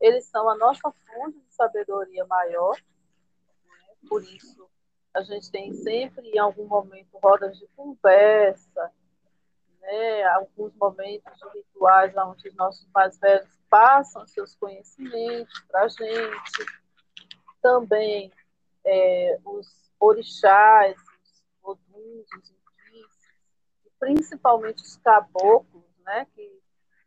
eles 0.00 0.24
são 0.26 0.48
a 0.48 0.56
nossa 0.56 0.90
fonte 0.90 1.38
de 1.38 1.54
sabedoria 1.54 2.24
maior, 2.26 2.76
né? 2.76 3.94
por 4.08 4.22
isso 4.22 4.68
a 5.14 5.22
gente 5.22 5.50
tem 5.50 5.74
sempre, 5.74 6.28
em 6.28 6.38
algum 6.38 6.66
momento, 6.66 7.18
rodas 7.18 7.58
de 7.58 7.66
conversa, 7.76 8.92
né? 9.80 10.24
alguns 10.24 10.72
momentos 10.74 11.32
de 11.38 11.58
rituais 11.58 12.16
onde 12.16 12.48
os 12.48 12.54
nossos 12.54 12.86
mais 12.94 13.18
velhos 13.18 13.48
passam 13.68 14.26
seus 14.26 14.54
conhecimentos 14.54 15.60
para 15.68 15.82
a 15.82 15.88
gente. 15.88 16.66
Também 17.60 18.32
é, 18.84 19.38
os 19.44 19.90
orixás, 19.98 20.96
os 20.96 21.42
oduns, 21.62 22.26
os 22.38 22.50
inquices, 22.50 23.32
principalmente 23.98 24.82
os 24.82 24.96
caboclos, 24.98 25.84
né? 26.04 26.26
que 26.34 26.60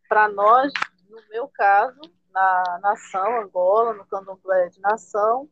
para 0.09 0.27
nós, 0.27 0.73
no 1.09 1.21
meu 1.29 1.47
caso, 1.47 2.01
na 2.33 2.79
nação 2.81 3.41
Angola, 3.41 3.93
no 3.93 4.05
candomblé 4.05 4.69
de 4.69 4.79
nação, 4.81 5.49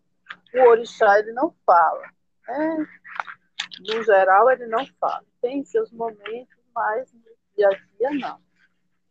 o 0.54 0.60
orixá 0.70 1.20
ele 1.20 1.32
não 1.32 1.54
fala. 1.66 2.10
Né? 2.48 2.88
No 3.80 4.04
geral, 4.04 4.50
ele 4.50 4.66
não 4.68 4.86
fala. 5.00 5.24
Tem 5.42 5.64
seus 5.64 5.92
momentos, 5.92 6.58
mas 6.74 7.12
no 7.14 7.22
dia 7.56 7.68
a 7.68 7.72
dia 7.72 8.20
não. 8.20 8.42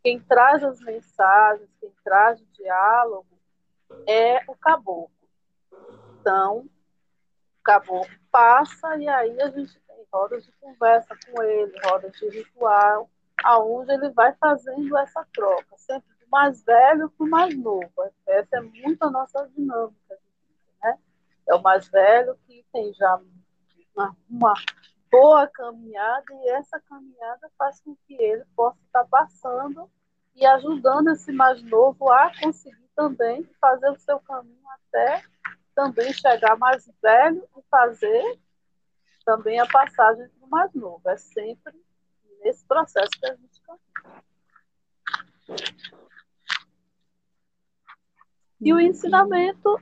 Quem 0.02 0.20
traz 0.20 0.62
as 0.62 0.80
mensagens, 0.80 1.68
quem 1.80 1.92
traz 2.04 2.40
o 2.40 2.46
diálogo 2.52 3.38
é 4.06 4.42
o 4.48 4.54
caboclo. 4.54 5.10
Então, 6.20 6.58
o 6.58 7.62
caboclo 7.62 8.10
passa 8.30 8.96
e 8.96 9.08
aí 9.08 9.40
a 9.40 9.50
gente 9.50 9.78
tem 9.80 10.06
rodas 10.12 10.44
de 10.44 10.52
conversa 10.52 11.16
com 11.26 11.42
ele, 11.42 11.72
rodas 11.84 12.12
de 12.12 12.28
ritual, 12.28 13.10
aonde 13.44 13.92
ele 13.92 14.10
vai 14.10 14.34
fazendo 14.34 14.96
essa 14.96 15.26
troca, 15.32 15.76
sempre 15.76 16.17
mais 16.30 16.62
velho 16.62 17.10
para 17.10 17.26
o 17.26 17.30
mais 17.30 17.56
novo. 17.56 17.92
Essa 18.26 18.56
é 18.56 18.60
muito 18.60 19.02
a 19.02 19.10
nossa 19.10 19.48
dinâmica. 19.56 20.18
Né? 20.82 20.98
É 21.48 21.54
o 21.54 21.62
mais 21.62 21.88
velho 21.88 22.38
que 22.46 22.64
tem 22.72 22.92
já 22.94 23.20
uma, 23.94 24.16
uma 24.28 24.54
boa 25.10 25.46
caminhada 25.48 26.24
e 26.30 26.48
essa 26.50 26.80
caminhada 26.80 27.50
faz 27.56 27.80
com 27.80 27.96
que 28.06 28.14
ele 28.14 28.44
possa 28.54 28.78
estar 28.86 29.04
passando 29.06 29.90
e 30.34 30.46
ajudando 30.46 31.10
esse 31.10 31.32
mais 31.32 31.62
novo 31.62 32.10
a 32.10 32.30
conseguir 32.40 32.88
também 32.94 33.48
fazer 33.60 33.90
o 33.90 33.98
seu 33.98 34.20
caminho 34.20 34.68
até 34.70 35.22
também 35.74 36.12
chegar 36.12 36.56
mais 36.56 36.90
velho 37.02 37.48
e 37.56 37.62
fazer 37.70 38.40
também 39.24 39.60
a 39.60 39.66
passagem 39.66 40.28
para 40.28 40.46
o 40.46 40.50
mais 40.50 40.72
novo. 40.74 41.08
É 41.08 41.16
sempre 41.16 41.72
nesse 42.42 42.64
processo 42.66 43.10
que 43.10 43.26
a 43.26 43.34
gente 43.34 43.60
caminha. 43.62 43.88
E 48.60 48.72
o 48.72 48.80
ensinamento, 48.80 49.80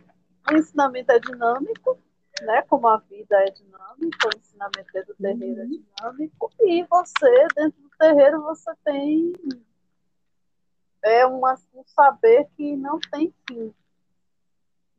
o 0.51 0.55
ensinamento 0.55 1.13
é 1.13 1.19
dinâmico, 1.19 1.99
né? 2.43 2.63
Como 2.63 2.87
a 2.89 2.99
vida 2.99 3.37
é 3.37 3.51
dinâmica, 3.51 4.29
o 4.29 4.39
ensinamento 4.39 4.93
dentro 4.93 5.15
do 5.15 5.23
terreiro 5.23 5.61
é 5.61 5.65
uhum. 5.65 5.71
dinâmico, 5.71 6.53
e 6.61 6.85
você, 6.85 7.49
dentro 7.55 7.81
do 7.81 7.91
terreiro, 7.99 8.43
você 8.43 8.71
tem 8.85 9.33
é 11.07 11.25
uma, 11.25 11.55
um 11.73 11.85
saber 11.87 12.49
que 12.57 12.77
não 12.77 12.99
tem 12.99 13.33
fim. 13.49 13.73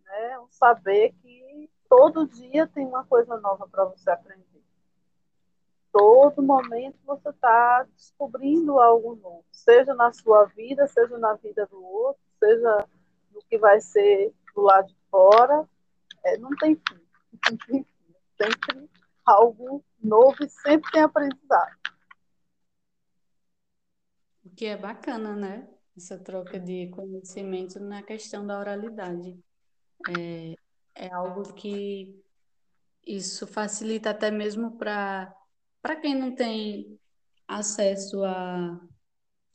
Né? 0.06 0.40
Um 0.40 0.48
saber 0.50 1.13
que 1.22 1.70
todo 1.90 2.28
dia 2.28 2.66
tem 2.68 2.86
uma 2.86 3.04
coisa 3.04 3.38
nova 3.38 3.68
para 3.68 3.84
você 3.86 4.10
aprender. 4.10 4.46
Todo 5.92 6.42
momento 6.42 6.98
você 7.06 7.30
está 7.30 7.86
descobrindo 7.96 8.80
algo 8.80 9.16
novo, 9.16 9.44
seja 9.52 9.94
na 9.94 10.13
sua 10.13 10.46
vida, 10.46 10.88
seja 10.88 11.18
na 11.18 11.34
vida 11.34 11.66
do 11.66 11.84
outro, 11.84 12.22
seja 12.40 12.88
no 13.38 13.41
que 13.50 13.58
vai 13.58 13.80
ser 13.80 14.34
do 14.56 14.62
lado 14.62 14.88
de 14.88 14.97
fora. 15.10 15.69
É, 16.23 16.38
não 16.38 16.50
tem 16.58 16.76
fim. 16.76 17.86
Sempre 18.41 18.89
algo 19.26 19.84
novo 20.02 20.43
e 20.43 20.50
sempre 20.50 20.91
tem 20.91 21.02
aprendizado. 21.02 21.78
O 24.43 24.50
que 24.50 24.65
é 24.65 24.78
bacana, 24.78 25.36
né? 25.36 25.67
essa 25.97 26.17
troca 26.17 26.60
de 26.60 26.88
conhecimento 26.89 27.80
na 27.80 28.04
questão 28.04 28.45
da 28.45 28.60
oralidade. 28.60 29.38
É, 30.15 30.56
é 30.95 31.13
algo 31.13 31.54
que 31.54 32.23
isso 33.06 33.47
facilita 33.47 34.12
até 34.12 34.30
mesmo 34.30 34.78
para 34.78 35.34
para 35.82 35.95
quem 35.95 36.15
não 36.15 36.36
tem 36.36 37.00
acesso 37.47 38.23
à, 38.23 38.80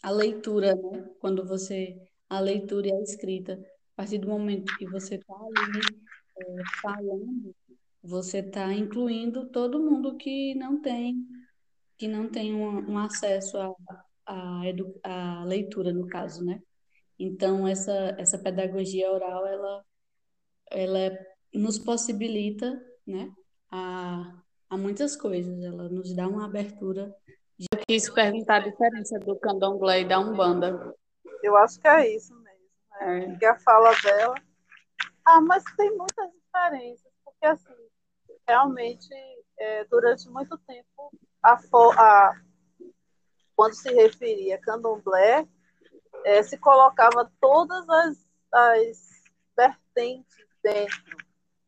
à 0.02 0.10
leitura, 0.10 0.74
né? 0.74 1.10
Quando 1.20 1.46
você 1.46 2.00
a 2.28 2.40
leitura 2.40 2.88
e 2.88 2.92
a 2.92 3.00
escrita, 3.02 3.60
a 3.94 3.96
partir 3.96 4.18
do 4.18 4.28
momento 4.28 4.76
que 4.76 4.87
você 4.87 5.16
está 5.16 5.35
ali 5.35 5.81
é, 6.38 6.62
falando, 6.81 7.55
você 8.02 8.38
está 8.38 8.72
incluindo 8.72 9.48
todo 9.50 9.83
mundo 9.83 10.16
que 10.16 10.55
não 10.55 10.81
tem 10.81 11.26
que 12.02 12.09
não 12.09 12.28
tem 12.28 12.52
um, 12.52 12.90
um 12.90 12.98
acesso 12.98 13.57
a, 13.59 13.72
a, 14.26 14.66
edu, 14.66 14.92
a 15.05 15.44
leitura, 15.44 15.92
no 15.92 16.09
caso, 16.09 16.44
né? 16.44 16.61
Então, 17.16 17.68
essa, 17.68 18.16
essa 18.18 18.37
pedagogia 18.37 19.12
oral, 19.12 19.46
ela, 19.46 19.85
ela 20.68 21.18
nos 21.55 21.78
possibilita, 21.78 22.76
né, 23.07 23.33
a, 23.70 24.37
a 24.68 24.76
muitas 24.76 25.14
coisas. 25.14 25.62
Ela 25.62 25.88
nos 25.88 26.12
dá 26.12 26.26
uma 26.26 26.44
abertura. 26.44 27.14
Eu 27.57 27.78
quis 27.87 28.11
perguntar 28.11 28.57
a 28.57 28.68
diferença 28.68 29.20
do 29.20 29.37
candomblé 29.37 30.00
e 30.00 30.09
da 30.09 30.18
umbanda. 30.18 30.92
Eu 31.40 31.57
acho 31.57 31.78
que 31.78 31.87
é 31.87 32.16
isso? 32.16 32.35
É. 33.02 33.36
Que 33.36 33.46
a 33.46 33.58
fala 33.58 33.90
dela. 34.00 34.34
Ah, 35.24 35.40
mas 35.40 35.64
tem 35.76 35.90
muitas 35.96 36.30
diferenças, 36.32 37.12
porque 37.24 37.46
assim, 37.46 37.74
realmente, 38.46 39.08
é, 39.58 39.84
durante 39.84 40.28
muito 40.28 40.56
tempo, 40.58 41.12
a, 41.42 41.54
a 41.54 42.34
quando 43.54 43.74
se 43.74 43.92
referia 43.92 44.56
a 44.56 44.60
candomblé, 44.60 45.46
é, 46.24 46.42
se 46.42 46.58
colocava 46.58 47.30
todas 47.40 47.88
as, 47.88 48.28
as 48.52 49.22
vertentes 49.56 50.36
dentro 50.62 51.16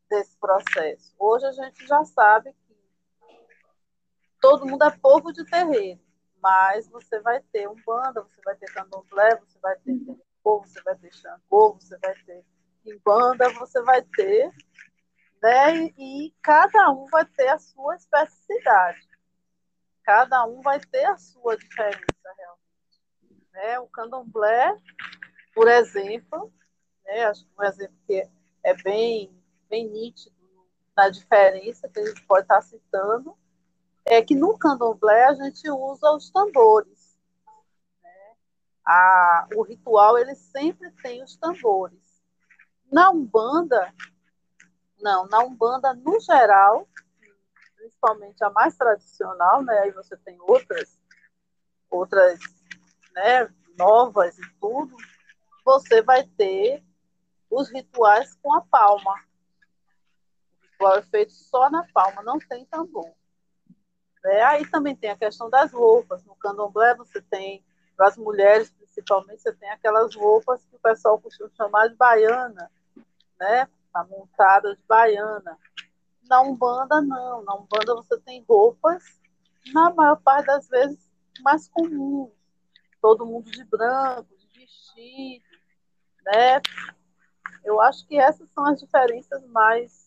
desse 0.09 0.37
processo. 0.39 1.15
Hoje 1.19 1.47
a 1.47 1.53
gente 1.53 1.87
já 1.87 2.05
sabe 2.05 2.53
que 2.53 2.77
todo 4.41 4.67
mundo 4.67 4.85
é 4.85 4.91
povo 4.91 5.33
de 5.33 5.45
terreiro, 5.45 6.01
mas 6.43 6.89
você 6.89 7.21
vai 7.21 7.41
ter 7.53 7.69
um 7.69 7.77
banda, 7.85 8.23
você 8.23 8.41
vai 8.45 8.57
ter 8.57 8.73
candomblé, 8.73 9.37
você 9.37 9.59
vai 9.61 9.77
ter 9.77 9.93
povo, 10.45 10.69
você 10.69 10.81
vai 10.83 10.95
ter 10.97 11.13
xangô, 11.13 11.73
você 11.81 11.99
vai 11.99 12.15
ter 12.25 12.45
banda, 13.03 13.49
você 13.55 13.83
vai 13.83 14.03
ter, 14.03 14.53
né? 15.43 15.87
E, 15.99 16.35
cada 16.43 16.91
um 16.91 17.07
vai 17.07 17.25
ter 17.25 17.49
a 17.49 17.59
sua 17.59 17.97
especificidade 17.97 19.09
cada 20.05 20.45
um 20.45 20.61
vai 20.61 20.79
ter 20.79 21.07
a 21.07 21.17
sua 21.17 21.57
diferença 21.57 22.05
realmente. 22.37 23.51
Né? 23.53 23.81
O 23.81 23.87
candomblé, 23.87 24.77
por 25.55 25.67
exemplo, 25.67 26.53
né? 27.05 27.25
acho 27.25 27.45
que 27.45 27.51
um 27.59 27.65
exemplo 27.65 27.97
que 28.07 28.29
é 28.63 28.75
bem, 28.83 29.35
bem 29.69 29.89
nítido 29.89 30.35
na 30.97 31.09
diferença 31.09 31.89
que 31.89 31.99
a 31.99 32.07
gente 32.07 32.25
pode 32.27 32.45
estar 32.45 32.63
citando, 32.63 33.37
é 34.05 34.23
que 34.23 34.35
no 34.35 34.57
candomblé 34.59 35.25
a 35.25 35.35
gente 35.35 35.69
usa 35.71 36.13
os 36.13 36.31
tambores. 36.31 36.94
A, 38.87 39.49
o 39.55 39.63
ritual 39.63 40.19
ele 40.19 40.35
sempre 40.35 40.91
tem 41.03 41.23
os 41.23 41.37
tambores. 41.37 42.23
Na 42.93 43.11
Umbanda, 43.11 43.93
não, 45.01 45.27
na 45.27 45.41
Umbanda, 45.41 45.95
no 45.95 46.21
geral, 46.21 46.87
principalmente 47.77 48.43
a 48.45 48.51
mais 48.51 48.77
tradicional, 48.77 49.63
né? 49.63 49.79
Aí 49.81 49.91
você 49.91 50.17
tem 50.19 50.39
outras, 50.41 51.01
outras, 51.91 52.41
né? 53.13 53.53
Novas 53.77 54.39
e 54.39 54.51
tudo. 54.61 54.97
Você 55.65 56.03
vai 56.03 56.25
ter 56.25 56.85
os 57.51 57.71
rituais 57.71 58.35
com 58.37 58.53
a 58.55 58.61
palma. 58.63 59.15
O 60.59 60.63
ritual 60.63 60.99
é 60.99 61.03
feito 61.03 61.33
só 61.33 61.71
na 61.71 61.87
palma, 61.93 62.23
não 62.23 62.39
tem 62.39 62.65
tambor. 62.67 63.13
É, 64.25 64.43
aí 64.43 64.67
também 64.71 64.97
tem 64.97 65.11
a 65.11 65.19
questão 65.19 65.51
das 65.51 65.73
roupas. 65.73 66.25
No 66.25 66.35
candomblé 66.37 66.95
você 66.95 67.21
tem, 67.21 67.65
para 67.97 68.09
as 68.09 68.17
mulheres 68.17 68.73
principalmente, 68.95 69.43
você 69.43 69.53
tem 69.53 69.69
aquelas 69.71 70.15
roupas 70.15 70.65
que 70.65 70.77
o 70.77 70.79
pessoal 70.79 71.21
costuma 71.21 71.51
chamar 71.57 71.89
de 71.89 71.97
baiana, 71.97 72.71
né? 73.39 73.69
A 73.93 74.05
montada 74.05 74.75
de 74.75 74.83
baiana. 74.87 75.59
Na 76.29 76.41
Umbanda, 76.41 77.01
não. 77.01 77.43
Na 77.43 77.55
Umbanda 77.57 77.95
você 77.95 78.19
tem 78.21 78.45
roupas, 78.49 79.21
na 79.73 79.93
maior 79.93 80.17
parte 80.17 80.47
das 80.47 80.69
vezes, 80.69 81.11
mais 81.41 81.69
comuns. 81.69 82.31
Todo 83.01 83.27
mundo 83.27 83.51
de 83.51 83.65
branco, 83.65 84.29
de 84.39 84.47
vestido, 84.61 85.45
né? 86.25 86.61
Eu 87.65 87.81
acho 87.81 88.07
que 88.07 88.17
essas 88.17 88.49
são 88.51 88.65
as 88.67 88.81
diferenças 88.81 89.45
mais 89.49 90.05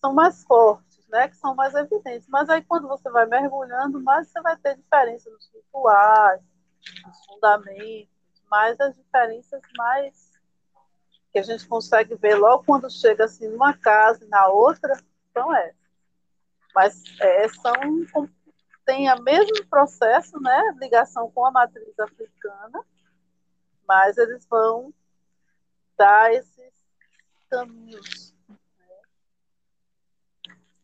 são 0.00 0.12
mais 0.12 0.44
fortes, 0.44 1.04
né? 1.08 1.28
Que 1.28 1.36
são 1.36 1.54
mais 1.54 1.74
evidentes. 1.74 2.28
Mas 2.28 2.48
aí 2.50 2.62
quando 2.62 2.86
você 2.86 3.10
vai 3.10 3.26
mergulhando, 3.26 4.00
mais 4.02 4.28
você 4.28 4.40
vai 4.42 4.56
ter 4.56 4.76
diferença 4.76 5.30
nos 5.30 5.50
rituais, 5.52 6.42
nos 7.04 7.24
fundamentos, 7.26 8.08
mais 8.50 8.78
as 8.80 8.94
diferenças 8.96 9.62
mais 9.76 10.32
que 11.32 11.38
a 11.38 11.42
gente 11.42 11.66
consegue 11.66 12.14
ver 12.14 12.36
logo 12.36 12.64
quando 12.64 12.90
chega 12.90 13.24
assim 13.24 13.48
numa 13.48 13.76
casa 13.76 14.24
e 14.24 14.28
na 14.28 14.46
outra 14.48 14.96
são 15.32 15.54
essas. 15.54 15.76
Mas 16.74 17.02
é, 17.20 17.48
são 17.48 17.74
tem 18.86 19.12
o 19.12 19.22
mesmo 19.22 19.66
processo, 19.66 20.40
né? 20.40 20.74
Ligação 20.80 21.30
com 21.32 21.44
a 21.44 21.50
matriz 21.50 21.98
africana, 21.98 22.84
mas 23.86 24.16
eles 24.16 24.46
vão 24.46 24.94
dar 25.98 26.32
esses 26.32 26.72
caminhos. 27.50 28.32
Né? 28.48 28.56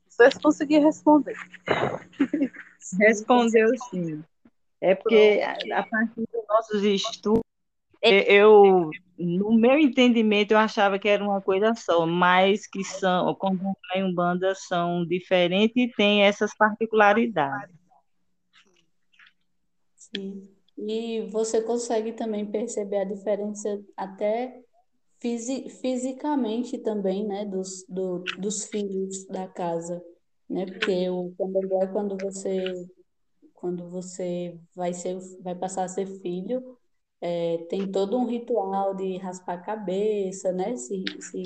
Vocês 0.09 0.37
conseguiram 0.37 0.85
responder. 0.85 1.37
Respondeu 2.99 3.69
sim. 3.89 4.25
É 4.83 4.97
porque 4.97 5.41
a 5.73 5.85
partir 5.85 6.25
dos 6.33 6.45
nossos 6.49 6.83
estudos, 6.83 7.45
eu, 8.03 8.91
no 9.17 9.53
meu 9.53 9.79
entendimento, 9.79 10.51
eu 10.51 10.59
achava 10.59 10.99
que 10.99 11.09
era 11.09 11.23
uma 11.23 11.41
coisa 11.41 11.73
só, 11.77 12.05
mas 12.05 12.67
que 12.67 12.83
são, 12.83 13.33
como 13.37 13.77
e 13.95 14.03
Umbanda 14.03 14.53
são 14.57 15.07
diferentes 15.07 15.77
e 15.77 15.93
têm 15.97 16.25
essas 16.25 16.53
particularidades. 16.57 17.77
Sim. 19.95 20.49
E 20.77 21.29
você 21.31 21.63
consegue 21.63 22.13
também 22.13 22.45
perceber 22.45 23.03
a 23.03 23.05
diferença 23.05 23.81
até 23.97 24.63
fisi 25.21 25.69
fisicamente 25.69 26.77
também, 26.79 27.25
né, 27.25 27.45
dos, 27.45 27.85
do, 27.89 28.25
dos 28.37 28.65
filhos 28.65 29.25
da 29.27 29.47
casa, 29.47 30.03
né? 30.51 30.67
Porque 30.67 31.09
o 31.09 31.33
candomblé, 31.39 31.87
quando 31.87 32.17
você 32.21 32.85
quando 33.63 33.89
você 33.89 34.59
vai 34.75 34.93
ser 34.93 35.21
vai 35.41 35.55
passar 35.55 35.85
a 35.85 35.89
ser 35.89 36.05
filho, 36.21 36.77
é, 37.21 37.59
tem 37.71 37.91
todo 37.93 38.19
um 38.19 38.27
ritual 38.27 38.93
de 38.97 39.19
raspar 39.19 39.55
a 39.55 39.63
cabeça, 39.63 40.51
né? 40.51 40.77
Se, 40.77 41.05
se, 41.21 41.45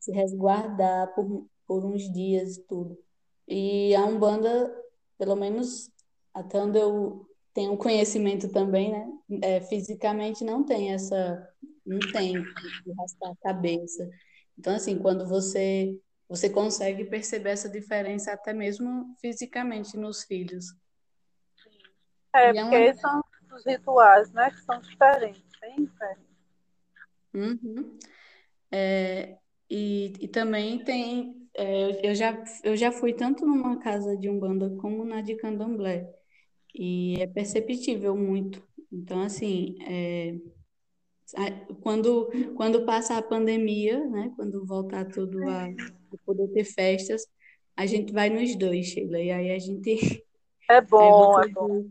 se 0.00 0.10
resguardar 0.10 1.14
por, 1.14 1.46
por 1.68 1.84
uns 1.84 2.12
dias 2.12 2.56
e 2.56 2.62
tudo. 2.64 2.98
E 3.46 3.94
a 3.94 4.04
Umbanda, 4.04 4.74
pelo 5.16 5.36
menos 5.36 5.88
até 6.34 6.60
onde 6.60 6.80
eu 6.80 7.24
um 7.58 7.76
conhecimento 7.76 8.48
também, 8.48 8.90
né? 8.90 9.08
É, 9.42 9.60
fisicamente 9.60 10.42
não 10.44 10.64
tem 10.64 10.92
essa, 10.92 11.48
não 11.86 12.00
tem 12.12 12.32
de 12.42 12.92
raspar 12.98 13.30
a 13.30 13.36
cabeça. 13.36 14.08
Então, 14.58 14.74
assim, 14.74 14.98
quando 14.98 15.28
você 15.28 15.96
você 16.28 16.48
consegue 16.48 17.04
perceber 17.04 17.50
essa 17.50 17.68
diferença 17.68 18.32
até 18.32 18.52
mesmo 18.52 19.14
fisicamente 19.20 19.96
nos 19.96 20.24
filhos. 20.24 20.66
É, 22.34 22.50
e 22.50 22.54
porque 22.54 22.74
é 22.76 22.84
uma... 22.84 22.94
são 22.94 23.24
os 23.54 23.64
rituais, 23.64 24.32
né? 24.32 24.50
Que 24.50 24.60
são 24.60 24.80
diferentes, 24.80 25.42
bem 25.60 25.84
diferentes. 25.84 26.30
Uhum. 27.32 27.98
É, 28.70 29.36
e, 29.68 30.12
e 30.20 30.28
também 30.28 30.82
tem, 30.84 31.48
é, 31.54 32.08
eu, 32.08 32.14
já, 32.14 32.42
eu 32.64 32.76
já 32.76 32.90
fui 32.90 33.12
tanto 33.12 33.46
numa 33.46 33.78
casa 33.78 34.16
de 34.16 34.28
Umbanda 34.28 34.70
como 34.76 35.04
na 35.04 35.20
de 35.20 35.36
Candomblé. 35.36 36.08
E 36.74 37.20
é 37.20 37.26
perceptível 37.26 38.16
muito. 38.16 38.62
Então, 38.92 39.22
assim, 39.22 39.76
é, 39.82 40.34
quando, 41.80 42.28
quando 42.56 42.84
passar 42.84 43.18
a 43.18 43.22
pandemia, 43.22 44.04
né, 44.08 44.32
quando 44.36 44.64
voltar 44.64 45.04
tudo 45.06 45.48
a, 45.48 45.64
a, 45.64 46.18
poder 46.24 46.48
ter 46.48 46.64
festas, 46.64 47.26
a 47.76 47.86
gente 47.86 48.12
vai 48.12 48.28
nos 48.30 48.56
dois, 48.56 48.86
Sheila. 48.86 49.20
E 49.20 49.30
aí 49.30 49.50
a 49.50 49.58
gente. 49.58 50.24
É 50.68 50.80
bom, 50.82 51.40
é 51.40 51.48
bom. 51.48 51.84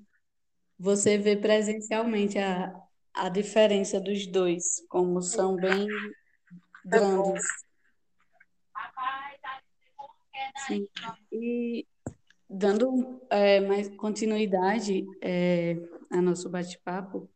Você 0.80 1.18
vê 1.18 1.36
presencialmente 1.36 2.38
a, 2.40 2.74
a 3.14 3.30
diferença 3.30 4.00
dos 4.00 4.26
dois, 4.26 4.84
como 4.88 5.22
são 5.22 5.56
bem 5.56 5.88
grandes. 6.86 7.44
Sim. 10.66 10.88
E 11.32 11.86
Dando 12.50 13.22
é, 13.30 13.60
mais 13.60 13.96
continuidade 13.96 15.06
é, 15.22 15.78
a 16.10 16.20
nosso 16.20 16.50
bate-papo, 16.50 17.30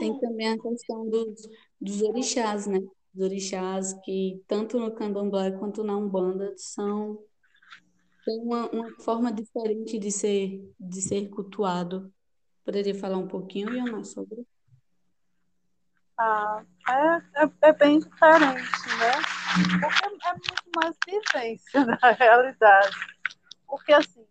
tem 0.00 0.18
também 0.18 0.48
a 0.48 0.58
questão 0.58 1.08
dos, 1.08 1.48
dos 1.80 2.02
orixás, 2.02 2.66
né? 2.66 2.80
Os 3.14 3.22
orixás 3.22 3.92
que, 4.04 4.42
tanto 4.48 4.80
no 4.80 4.90
candomblé 4.90 5.52
quanto 5.52 5.84
na 5.84 5.96
Umbanda, 5.96 6.52
são 6.56 7.20
tem 8.24 8.40
uma, 8.40 8.68
uma 8.70 8.90
forma 9.00 9.32
diferente 9.32 9.98
de 9.98 10.10
ser, 10.10 10.60
de 10.78 11.02
ser 11.02 11.28
cultuado. 11.28 12.12
Poderia 12.64 12.94
falar 12.94 13.18
um 13.18 13.28
pouquinho, 13.28 13.74
Iana, 13.74 14.02
sobre? 14.04 14.46
Ah, 16.16 16.64
é, 16.88 17.42
é, 17.42 17.50
é, 17.62 17.72
bem 17.72 17.98
diferente, 17.98 18.88
né? 18.98 19.12
Porque 19.80 20.26
é 20.26 20.32
muito 20.32 20.70
mais 20.76 20.96
vivência, 21.06 21.84
na 22.02 22.12
realidade. 22.12 22.96
Porque, 23.66 23.92
assim, 23.92 24.24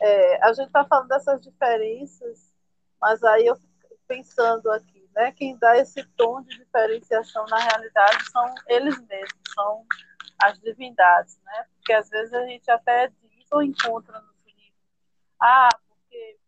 é, 0.00 0.42
a 0.44 0.52
gente 0.52 0.68
está 0.68 0.84
falando 0.84 1.08
dessas 1.08 1.42
diferenças, 1.42 2.54
mas 3.00 3.22
aí 3.24 3.46
eu 3.46 3.56
fico 3.56 3.98
pensando 4.06 4.70
aqui, 4.70 5.08
né? 5.14 5.32
Quem 5.32 5.58
dá 5.58 5.76
esse 5.76 6.04
tom 6.16 6.42
de 6.42 6.56
diferenciação 6.58 7.44
na 7.46 7.58
realidade 7.58 8.30
são 8.30 8.54
eles 8.68 8.98
mesmos, 9.06 9.40
são 9.54 9.84
as 10.42 10.58
divindades, 10.60 11.38
né? 11.44 11.66
Porque 11.74 11.92
às 11.92 12.08
vezes 12.08 12.32
a 12.32 12.46
gente 12.46 12.70
até 12.70 13.08
diz 13.08 13.25
ou 13.52 13.62
encontra 13.62 14.20
nos 14.20 14.36
livros, 14.44 14.72
ah, 15.40 15.68
porque 15.88 16.38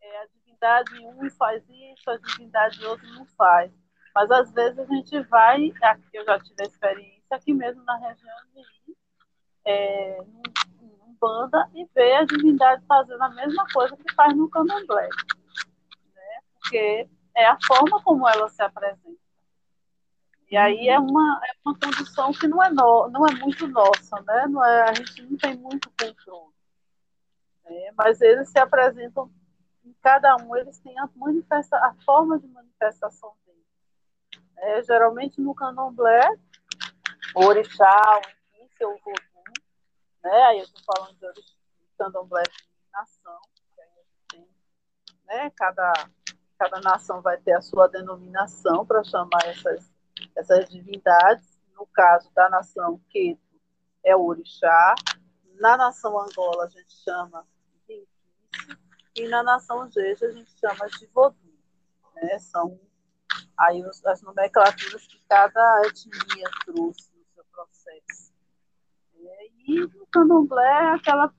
é, 0.00 0.22
a 0.22 0.26
divindade 0.26 0.98
um 1.00 1.30
faz 1.30 1.62
isso, 1.68 2.10
a 2.10 2.16
divindade 2.16 2.84
outro 2.84 3.06
não 3.14 3.26
faz. 3.36 3.72
Mas 4.14 4.30
às 4.30 4.52
vezes 4.52 4.78
a 4.78 4.84
gente 4.84 5.20
vai, 5.22 5.72
aqui 5.82 6.08
eu 6.16 6.24
já 6.24 6.38
tive 6.38 6.62
a 6.62 6.66
experiência, 6.66 7.36
aqui 7.36 7.52
mesmo 7.52 7.82
na 7.84 7.96
região 7.96 8.36
de 8.54 8.96
é, 9.66 10.18
banda 11.20 11.68
e 11.74 11.84
ver 11.94 12.16
a 12.16 12.24
divindade 12.24 12.84
fazendo 12.86 13.22
a 13.22 13.30
mesma 13.30 13.66
coisa 13.72 13.96
que 13.96 14.14
faz 14.14 14.36
no 14.36 14.48
candomblé. 14.48 15.08
Né? 16.14 16.40
Porque 16.60 17.08
é 17.34 17.46
a 17.46 17.58
forma 17.66 18.02
como 18.02 18.28
ela 18.28 18.48
se 18.48 18.62
apresenta. 18.62 19.23
E 20.50 20.56
aí 20.56 20.88
é 20.88 20.98
uma, 20.98 21.40
é 21.44 21.52
uma 21.64 21.78
condição 21.78 22.32
que 22.32 22.46
não 22.46 22.62
é, 22.62 22.70
no, 22.70 23.08
não 23.08 23.26
é 23.26 23.34
muito 23.34 23.66
nossa, 23.66 24.20
né? 24.22 24.46
Não 24.46 24.64
é, 24.64 24.90
a 24.90 24.94
gente 24.94 25.22
não 25.22 25.36
tem 25.36 25.56
muito 25.56 25.90
controle. 25.90 26.54
Né? 27.64 27.92
Mas 27.96 28.20
eles 28.20 28.48
se 28.50 28.58
apresentam, 28.58 29.30
em 29.84 29.92
cada 30.02 30.36
um, 30.36 30.54
eles 30.56 30.78
têm 30.78 30.98
a, 30.98 31.08
manifesta, 31.16 31.76
a 31.76 31.94
forma 32.04 32.38
de 32.38 32.46
manifestação 32.48 33.34
deles. 33.46 33.64
É, 34.58 34.82
geralmente 34.82 35.40
no 35.40 35.54
candomblé, 35.54 36.28
o 37.34 37.44
orixá, 37.44 38.20
o 38.54 38.56
início, 38.58 38.88
o 38.88 38.98
né? 40.24 40.42
Aí 40.44 40.58
eu 40.58 40.64
estou 40.64 40.82
falando 40.84 41.34
de 41.34 41.42
candomblé 41.98 42.42
de 42.42 42.68
nação, 42.92 43.38
que 43.74 43.80
aí 43.80 43.88
a 43.88 44.02
gente 44.02 44.26
tem, 44.30 44.48
né? 45.26 45.50
Cada, 45.50 45.92
cada 46.58 46.80
nação 46.80 47.20
vai 47.20 47.36
ter 47.38 47.52
a 47.52 47.62
sua 47.62 47.88
denominação 47.88 48.86
para 48.86 49.04
chamar 49.04 49.44
essas, 49.46 49.92
essas 50.36 50.68
divindades. 50.68 51.54
No 51.76 51.86
caso 51.86 52.30
da 52.34 52.48
nação 52.48 53.00
Queto, 53.10 53.40
é 54.04 54.14
o 54.14 54.24
orixá. 54.24 54.94
Na 55.60 55.76
nação 55.76 56.18
Angola, 56.20 56.64
a 56.64 56.68
gente 56.68 56.92
chama 57.02 57.46
de 57.88 57.94
Inquice. 57.94 58.78
E 59.16 59.28
na 59.28 59.42
nação 59.42 59.90
Jeje, 59.90 60.24
a 60.24 60.30
gente 60.30 60.50
chama 60.58 60.88
de 60.88 61.06
Vodú. 61.08 61.36
Né? 62.14 62.38
São 62.38 62.78
aí 63.58 63.82
as 64.06 64.22
nomenclaturas 64.22 65.06
que 65.06 65.20
cada 65.28 65.82
etnia 65.86 66.50
trouxe 66.64 67.10
no 67.16 67.24
seu 67.34 67.44
processo. 67.52 68.32
E 69.66 69.80
no 69.80 70.06
candomblé 70.08 70.62
é 70.62 70.94
aquela, 70.94 71.32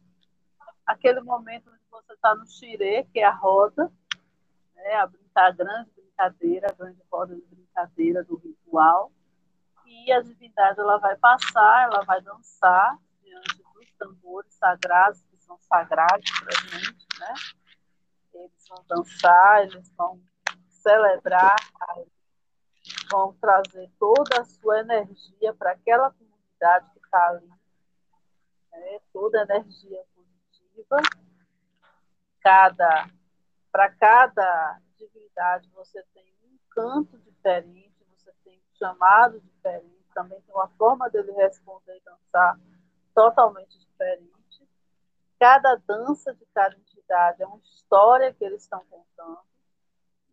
aquele 0.85 1.21
momento 1.21 1.69
onde 1.69 1.81
você 1.89 2.13
está 2.13 2.33
no 2.35 2.47
xirê, 2.47 3.03
que 3.11 3.19
é 3.19 3.25
a 3.25 3.33
roda, 3.33 3.91
né, 4.75 4.93
a, 4.95 5.09
a 5.35 5.51
grande 5.51 5.91
brincadeira, 5.91 6.67
a 6.69 6.73
grande 6.73 7.01
roda 7.11 7.35
de 7.35 7.41
brincadeira 7.41 7.64
do 8.27 8.35
ritual. 8.37 9.11
E 9.85 10.11
a 10.11 10.21
divindade 10.21 10.79
ela 10.79 10.97
vai 10.97 11.15
passar, 11.17 11.83
ela 11.91 12.03
vai 12.03 12.21
dançar 12.21 12.97
diante 13.21 13.57
dos 13.57 13.91
tambores 13.97 14.53
sagrados, 14.55 15.21
que 15.23 15.37
são 15.37 15.57
sagrados 15.61 16.29
para 16.39 16.49
a 16.49 16.79
gente, 16.79 17.07
né? 17.19 17.33
Eles 18.33 18.67
vão 18.67 18.83
dançar, 18.87 19.63
eles 19.63 19.89
vão 19.95 20.21
celebrar, 20.69 21.55
vão 23.09 23.33
trazer 23.33 23.89
toda 23.99 24.41
a 24.41 24.45
sua 24.45 24.79
energia 24.79 25.53
para 25.53 25.71
aquela 25.71 26.11
comunidade 26.11 26.89
que 26.91 26.99
está 26.99 27.29
ali 27.29 27.49
né? 28.79 28.99
toda 29.11 29.41
energia 29.41 30.03
positiva. 30.13 30.97
Cada, 32.41 33.09
para 33.71 33.91
cada 33.95 34.79
divindade 34.97 35.69
você 35.73 36.03
tem 36.13 36.25
um 36.43 36.57
canto 36.69 37.17
diferente, 37.45 37.93
você 38.17 38.33
tem 38.43 38.59
chamado 38.77 39.39
diferente, 39.39 40.03
também 40.13 40.41
tem 40.41 40.55
uma 40.55 40.67
forma 40.69 41.09
dele 41.09 41.31
responder 41.33 41.95
e 41.95 42.01
dançar 42.01 42.59
totalmente 43.13 43.77
diferente. 43.77 44.67
Cada 45.39 45.75
dança 45.75 46.33
de 46.33 46.45
cada 46.53 46.75
entidade 46.75 47.43
é 47.43 47.45
uma 47.45 47.59
história 47.59 48.33
que 48.33 48.43
eles 48.43 48.63
estão 48.63 48.83
contando. 48.89 49.41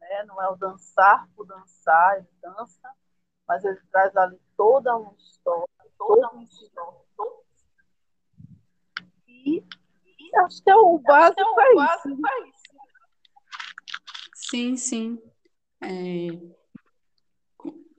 Né? 0.01 0.25
Não 0.25 0.41
é 0.41 0.49
o 0.49 0.57
dançar 0.57 1.29
por 1.37 1.47
dançar, 1.47 2.17
ele 2.17 2.29
dança, 2.41 2.91
mas 3.47 3.63
ele 3.65 3.81
traz 3.91 4.17
ali 4.17 4.41
toda 4.57 4.97
uma 4.97 5.15
história, 5.15 5.69
toda 5.99 6.31
uma 6.31 6.43
história. 6.45 7.03
E, 9.29 9.63
acho 10.37 10.63
que 10.63 10.71
é 10.71 10.77
o 10.77 10.99
básico, 10.99 11.55
básico 11.75 12.27
é 12.27 12.49
isso. 12.49 12.63
Sim, 14.35 14.77
sim. 14.77 15.23
É, 15.83 16.62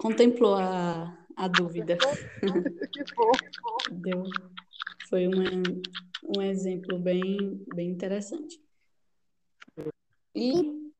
contemplou 0.03 0.55
a, 0.55 1.17
a 1.37 1.47
dúvida. 1.47 1.97
Deu, 3.89 4.23
foi 5.07 5.27
uma, 5.27 5.45
um 6.37 6.41
exemplo 6.41 6.99
bem, 6.99 7.63
bem 7.73 7.89
interessante. 7.89 8.61
E 10.35 10.91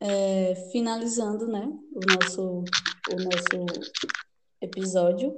é, 0.00 0.56
finalizando 0.72 1.46
né, 1.46 1.64
o, 1.92 2.00
nosso, 2.12 2.64
o 3.12 3.16
nosso 3.16 3.66
episódio, 4.60 5.32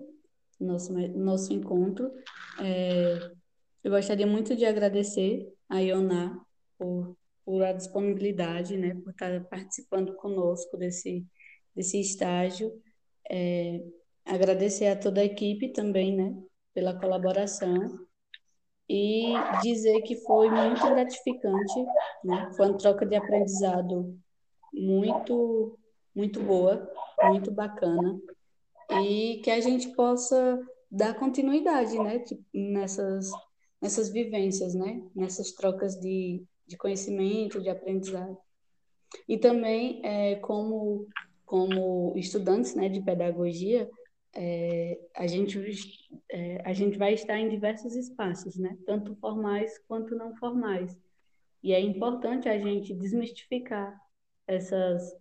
nosso, 0.58 0.90
nosso 0.94 1.52
encontro, 1.52 2.10
é, 2.62 3.30
eu 3.82 3.90
gostaria 3.90 4.26
muito 4.26 4.56
de 4.56 4.64
agradecer 4.64 5.52
a 5.68 5.80
Ioná 5.80 6.40
por, 6.78 7.14
por 7.44 7.62
a 7.62 7.74
disponibilidade, 7.74 8.78
né, 8.78 8.94
por 8.94 9.10
estar 9.10 9.44
participando 9.44 10.14
conosco 10.14 10.78
desse, 10.78 11.26
desse 11.74 12.00
estágio. 12.00 12.72
É, 13.30 13.82
agradecer 14.24 14.86
a 14.86 14.96
toda 14.96 15.20
a 15.20 15.24
equipe 15.24 15.72
também, 15.72 16.16
né, 16.16 16.34
pela 16.72 16.98
colaboração 16.98 18.06
e 18.88 19.32
dizer 19.62 20.02
que 20.02 20.16
foi 20.16 20.50
muito 20.50 20.86
gratificante, 20.86 21.84
né? 22.22 22.50
Foi 22.56 22.66
uma 22.66 22.78
troca 22.78 23.06
de 23.06 23.16
aprendizado 23.16 24.18
muito 24.72 25.78
muito 26.14 26.40
boa, 26.40 26.88
muito 27.24 27.50
bacana 27.50 28.20
e 29.02 29.40
que 29.42 29.50
a 29.50 29.60
gente 29.60 29.88
possa 29.94 30.60
dar 30.90 31.14
continuidade, 31.14 31.98
né, 31.98 32.22
nessas 32.52 33.30
nessas 33.80 34.08
vivências, 34.08 34.74
né, 34.74 35.02
nessas 35.14 35.52
trocas 35.52 35.94
de, 36.00 36.42
de 36.66 36.76
conhecimento, 36.76 37.60
de 37.60 37.68
aprendizado. 37.68 38.38
E 39.28 39.36
também 39.36 40.00
é, 40.04 40.36
como 40.36 41.06
como 41.54 42.12
estudantes, 42.16 42.74
né, 42.74 42.88
de 42.88 43.00
pedagogia, 43.00 43.88
é, 44.34 44.98
a, 45.14 45.24
gente, 45.24 45.56
é, 46.28 46.60
a 46.68 46.72
gente 46.72 46.98
vai 46.98 47.14
estar 47.14 47.38
em 47.38 47.48
diversos 47.48 47.94
espaços, 47.94 48.56
né? 48.56 48.76
tanto 48.84 49.14
formais 49.20 49.78
quanto 49.86 50.16
não 50.16 50.34
formais. 50.34 50.98
E 51.62 51.72
é 51.72 51.78
importante 51.78 52.48
a 52.48 52.58
gente 52.58 52.92
desmistificar 52.92 53.96
essas, 54.48 55.16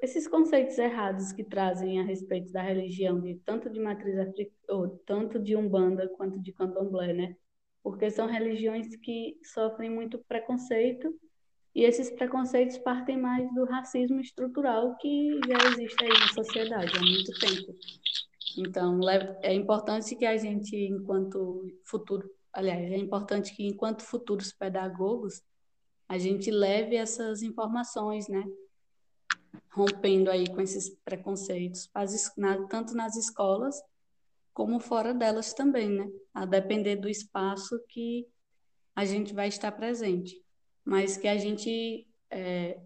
esses 0.00 0.28
conceitos 0.28 0.78
errados 0.78 1.32
que 1.32 1.42
trazem 1.42 1.98
a 1.98 2.04
respeito 2.04 2.52
da 2.52 2.62
religião, 2.62 3.20
de, 3.20 3.34
tanto 3.44 3.68
de 3.68 3.80
matriz 3.80 4.16
africana, 4.20 4.92
tanto 5.04 5.40
de 5.40 5.56
Umbanda 5.56 6.08
quanto 6.10 6.40
de 6.40 6.52
Candomblé, 6.52 7.12
né? 7.12 7.36
Porque 7.82 8.08
são 8.08 8.28
religiões 8.28 8.94
que 8.94 9.36
sofrem 9.42 9.90
muito 9.90 10.20
preconceito 10.28 11.12
e 11.76 11.84
esses 11.84 12.08
preconceitos 12.10 12.78
partem 12.78 13.18
mais 13.18 13.54
do 13.54 13.66
racismo 13.66 14.18
estrutural 14.18 14.96
que 14.96 15.38
já 15.46 15.68
existe 15.68 16.02
aí 16.02 16.08
na 16.08 16.28
sociedade 16.28 16.90
há 16.96 17.00
muito 17.00 17.38
tempo. 17.38 17.74
Então, 18.56 18.98
é 19.42 19.52
importante 19.52 20.16
que 20.16 20.24
a 20.24 20.38
gente, 20.38 20.74
enquanto 20.74 21.70
futuro, 21.84 22.30
aliás, 22.50 22.90
é 22.90 22.96
importante 22.96 23.54
que 23.54 23.66
enquanto 23.66 24.00
futuros 24.02 24.54
pedagogos, 24.54 25.42
a 26.08 26.16
gente 26.16 26.50
leve 26.50 26.96
essas 26.96 27.42
informações, 27.42 28.26
né? 28.26 28.42
Rompendo 29.70 30.30
aí 30.30 30.48
com 30.48 30.62
esses 30.62 30.88
preconceitos, 31.04 31.90
tanto 32.70 32.94
nas 32.94 33.16
escolas 33.16 33.78
como 34.54 34.80
fora 34.80 35.12
delas 35.12 35.52
também, 35.52 35.90
né? 35.90 36.10
A 36.32 36.46
depender 36.46 36.96
do 36.96 37.06
espaço 37.06 37.78
que 37.86 38.26
a 38.94 39.04
gente 39.04 39.34
vai 39.34 39.48
estar 39.48 39.70
presente. 39.72 40.45
Mas 40.86 41.16
que 41.16 41.26
a 41.26 41.36
gente 41.36 42.06
é, 42.30 42.78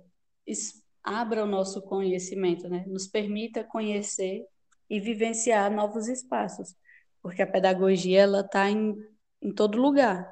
abra 1.05 1.45
o 1.45 1.47
nosso 1.47 1.83
conhecimento, 1.83 2.69
né? 2.69 2.85
Nos 2.87 3.07
permita 3.07 3.63
conhecer 3.63 4.47
e 4.89 4.99
vivenciar 4.99 5.71
novos 5.71 6.09
espaços, 6.09 6.75
porque 7.23 7.43
a 7.43 7.47
pedagogia 7.47 8.23
ela 8.23 8.41
está 8.41 8.69
em, 8.71 8.97
em 9.41 9.53
todo 9.53 9.81
lugar, 9.81 10.29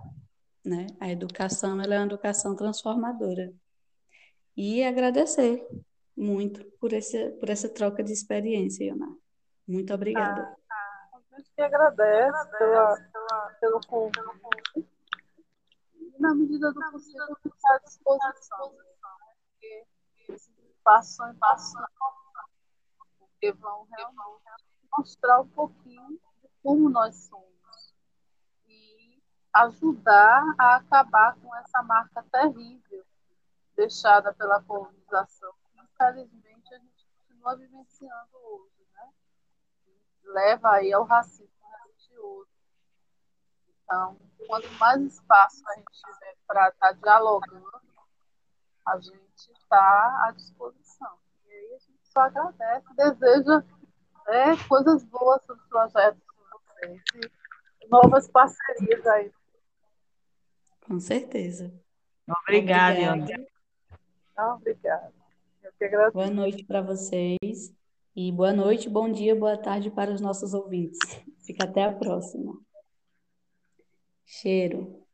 né? 0.64 0.86
A 0.98 1.10
educação 1.10 1.80
ela 1.80 1.94
é 1.94 1.98
uma 1.98 2.06
educação 2.06 2.56
transformadora. 2.56 3.52
E 4.56 4.82
agradecer 4.82 5.64
muito 6.16 6.64
por 6.80 6.92
essa 6.92 7.30
por 7.38 7.48
essa 7.48 7.68
troca 7.68 8.02
de 8.02 8.12
experiência, 8.12 8.84
Iona. 8.84 9.14
Muito 9.66 9.92
obrigada. 9.92 10.56
Ah, 10.70 11.08
a 11.14 11.36
gente 11.36 11.50
que 11.54 11.62
agradece 11.62 12.50
pela, 12.58 12.96
pela, 13.12 13.56
pelo 13.60 13.80
convite. 13.86 14.88
Na 16.18 16.34
medida 16.34 16.72
do 16.72 16.90
possível, 16.90 17.36
ficar 17.42 17.74
à 17.74 17.78
disposição. 17.78 18.72
Né? 18.72 18.84
Porque 19.52 19.86
passos 20.82 21.16
são 21.16 21.34
passos 21.36 21.80
porque 23.18 23.52
vão 23.52 23.86
realmente 23.96 24.64
mostrar 24.96 25.40
um 25.40 25.48
pouquinho 25.48 26.20
de 26.42 26.48
como 26.62 26.90
nós 26.90 27.14
somos 27.28 27.94
e 28.66 29.22
ajudar 29.52 30.42
a 30.58 30.76
acabar 30.76 31.36
com 31.36 31.54
essa 31.56 31.82
marca 31.82 32.22
terrível 32.32 33.04
deixada 33.76 34.34
pela 34.34 34.60
colonização. 34.62 35.54
Infelizmente, 35.76 36.74
a 36.74 36.78
gente 36.78 37.06
continua 37.06 37.56
vivenciando 37.56 38.36
hoje, 38.42 38.86
né? 38.92 39.12
Leva 40.24 40.72
aí 40.72 40.92
ao 40.92 41.04
racismo 41.04 41.48
religioso. 41.84 42.57
Então, 43.88 44.18
quanto 44.46 44.70
mais 44.74 45.00
espaço 45.00 45.62
a 45.66 45.74
gente 45.76 45.86
tiver 45.92 46.36
para 46.46 46.68
estar 46.68 46.88
tá 46.88 46.92
dialogando, 46.92 47.80
a 48.86 49.00
gente 49.00 49.50
está 49.50 50.26
à 50.26 50.32
disposição. 50.32 51.16
E 51.46 51.50
aí 51.50 51.74
a 51.74 51.78
gente 51.78 51.98
só 52.12 52.20
agradece, 52.20 52.86
deseja 52.94 53.64
é, 54.28 54.56
coisas 54.68 55.02
boas 55.04 55.42
sobre 55.46 55.64
o 55.64 55.68
projeto 55.70 56.16
de 56.16 56.92
vocês 56.92 57.02
e 57.80 57.88
novas 57.88 58.28
parcerias 58.28 59.06
aí. 59.06 59.32
Com 60.86 61.00
certeza. 61.00 61.72
Obrigada, 62.42 63.14
Obrigada. 64.36 65.12
Obrigada. 65.74 66.10
Boa 66.12 66.30
noite 66.30 66.62
para 66.62 66.82
vocês. 66.82 67.74
E 68.14 68.30
boa 68.32 68.52
noite, 68.52 68.90
bom 68.90 69.10
dia, 69.10 69.34
boa 69.34 69.56
tarde 69.56 69.90
para 69.90 70.12
os 70.12 70.20
nossos 70.20 70.52
ouvintes. 70.52 70.98
Fica 71.38 71.64
até 71.64 71.84
a 71.84 71.92
próxima. 71.92 72.67
Cheiro. 74.30 75.08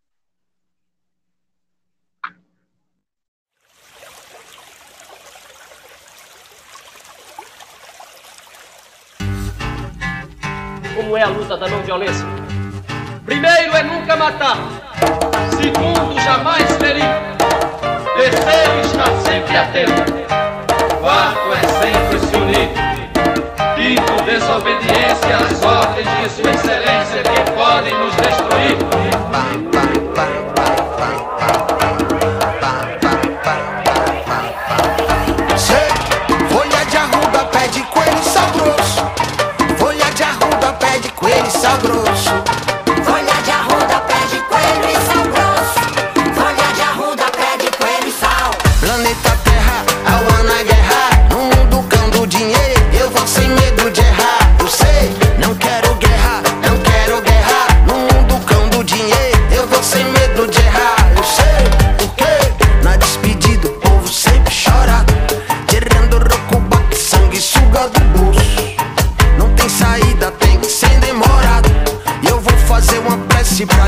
como 10.95 11.17
é 11.17 11.23
a 11.23 11.29
luta 11.29 11.57
da 11.57 11.69
não 11.69 11.83
violência. 11.83 12.27
Primeiro 13.25 13.77
é 13.77 13.83
nunca 13.83 14.17
matar. 14.17 14.57
Segundo, 15.51 16.21
jamais 16.21 16.71
ferir. 16.77 17.05
Terceiro, 18.17 18.81
está 18.81 19.05
sempre 19.23 19.57
atento. 19.57 20.13
Quarto 21.01 21.53
é 21.53 21.69
sempre 21.81 22.19
se 22.21 22.37
unir. 22.37 22.71
Quinto, 23.75 24.25
desobediência 24.25 25.37
às 25.37 25.63
ordens 25.63 26.09
de 26.21 26.31
Sua 26.31 26.51
Excelência 26.51 27.23
que 27.23 27.53
podem 27.53 27.95
nos 27.95 28.15
destruir. 28.17 28.94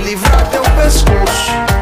livrar 0.00 0.48
teu 0.50 0.62
pescoço. 0.62 1.75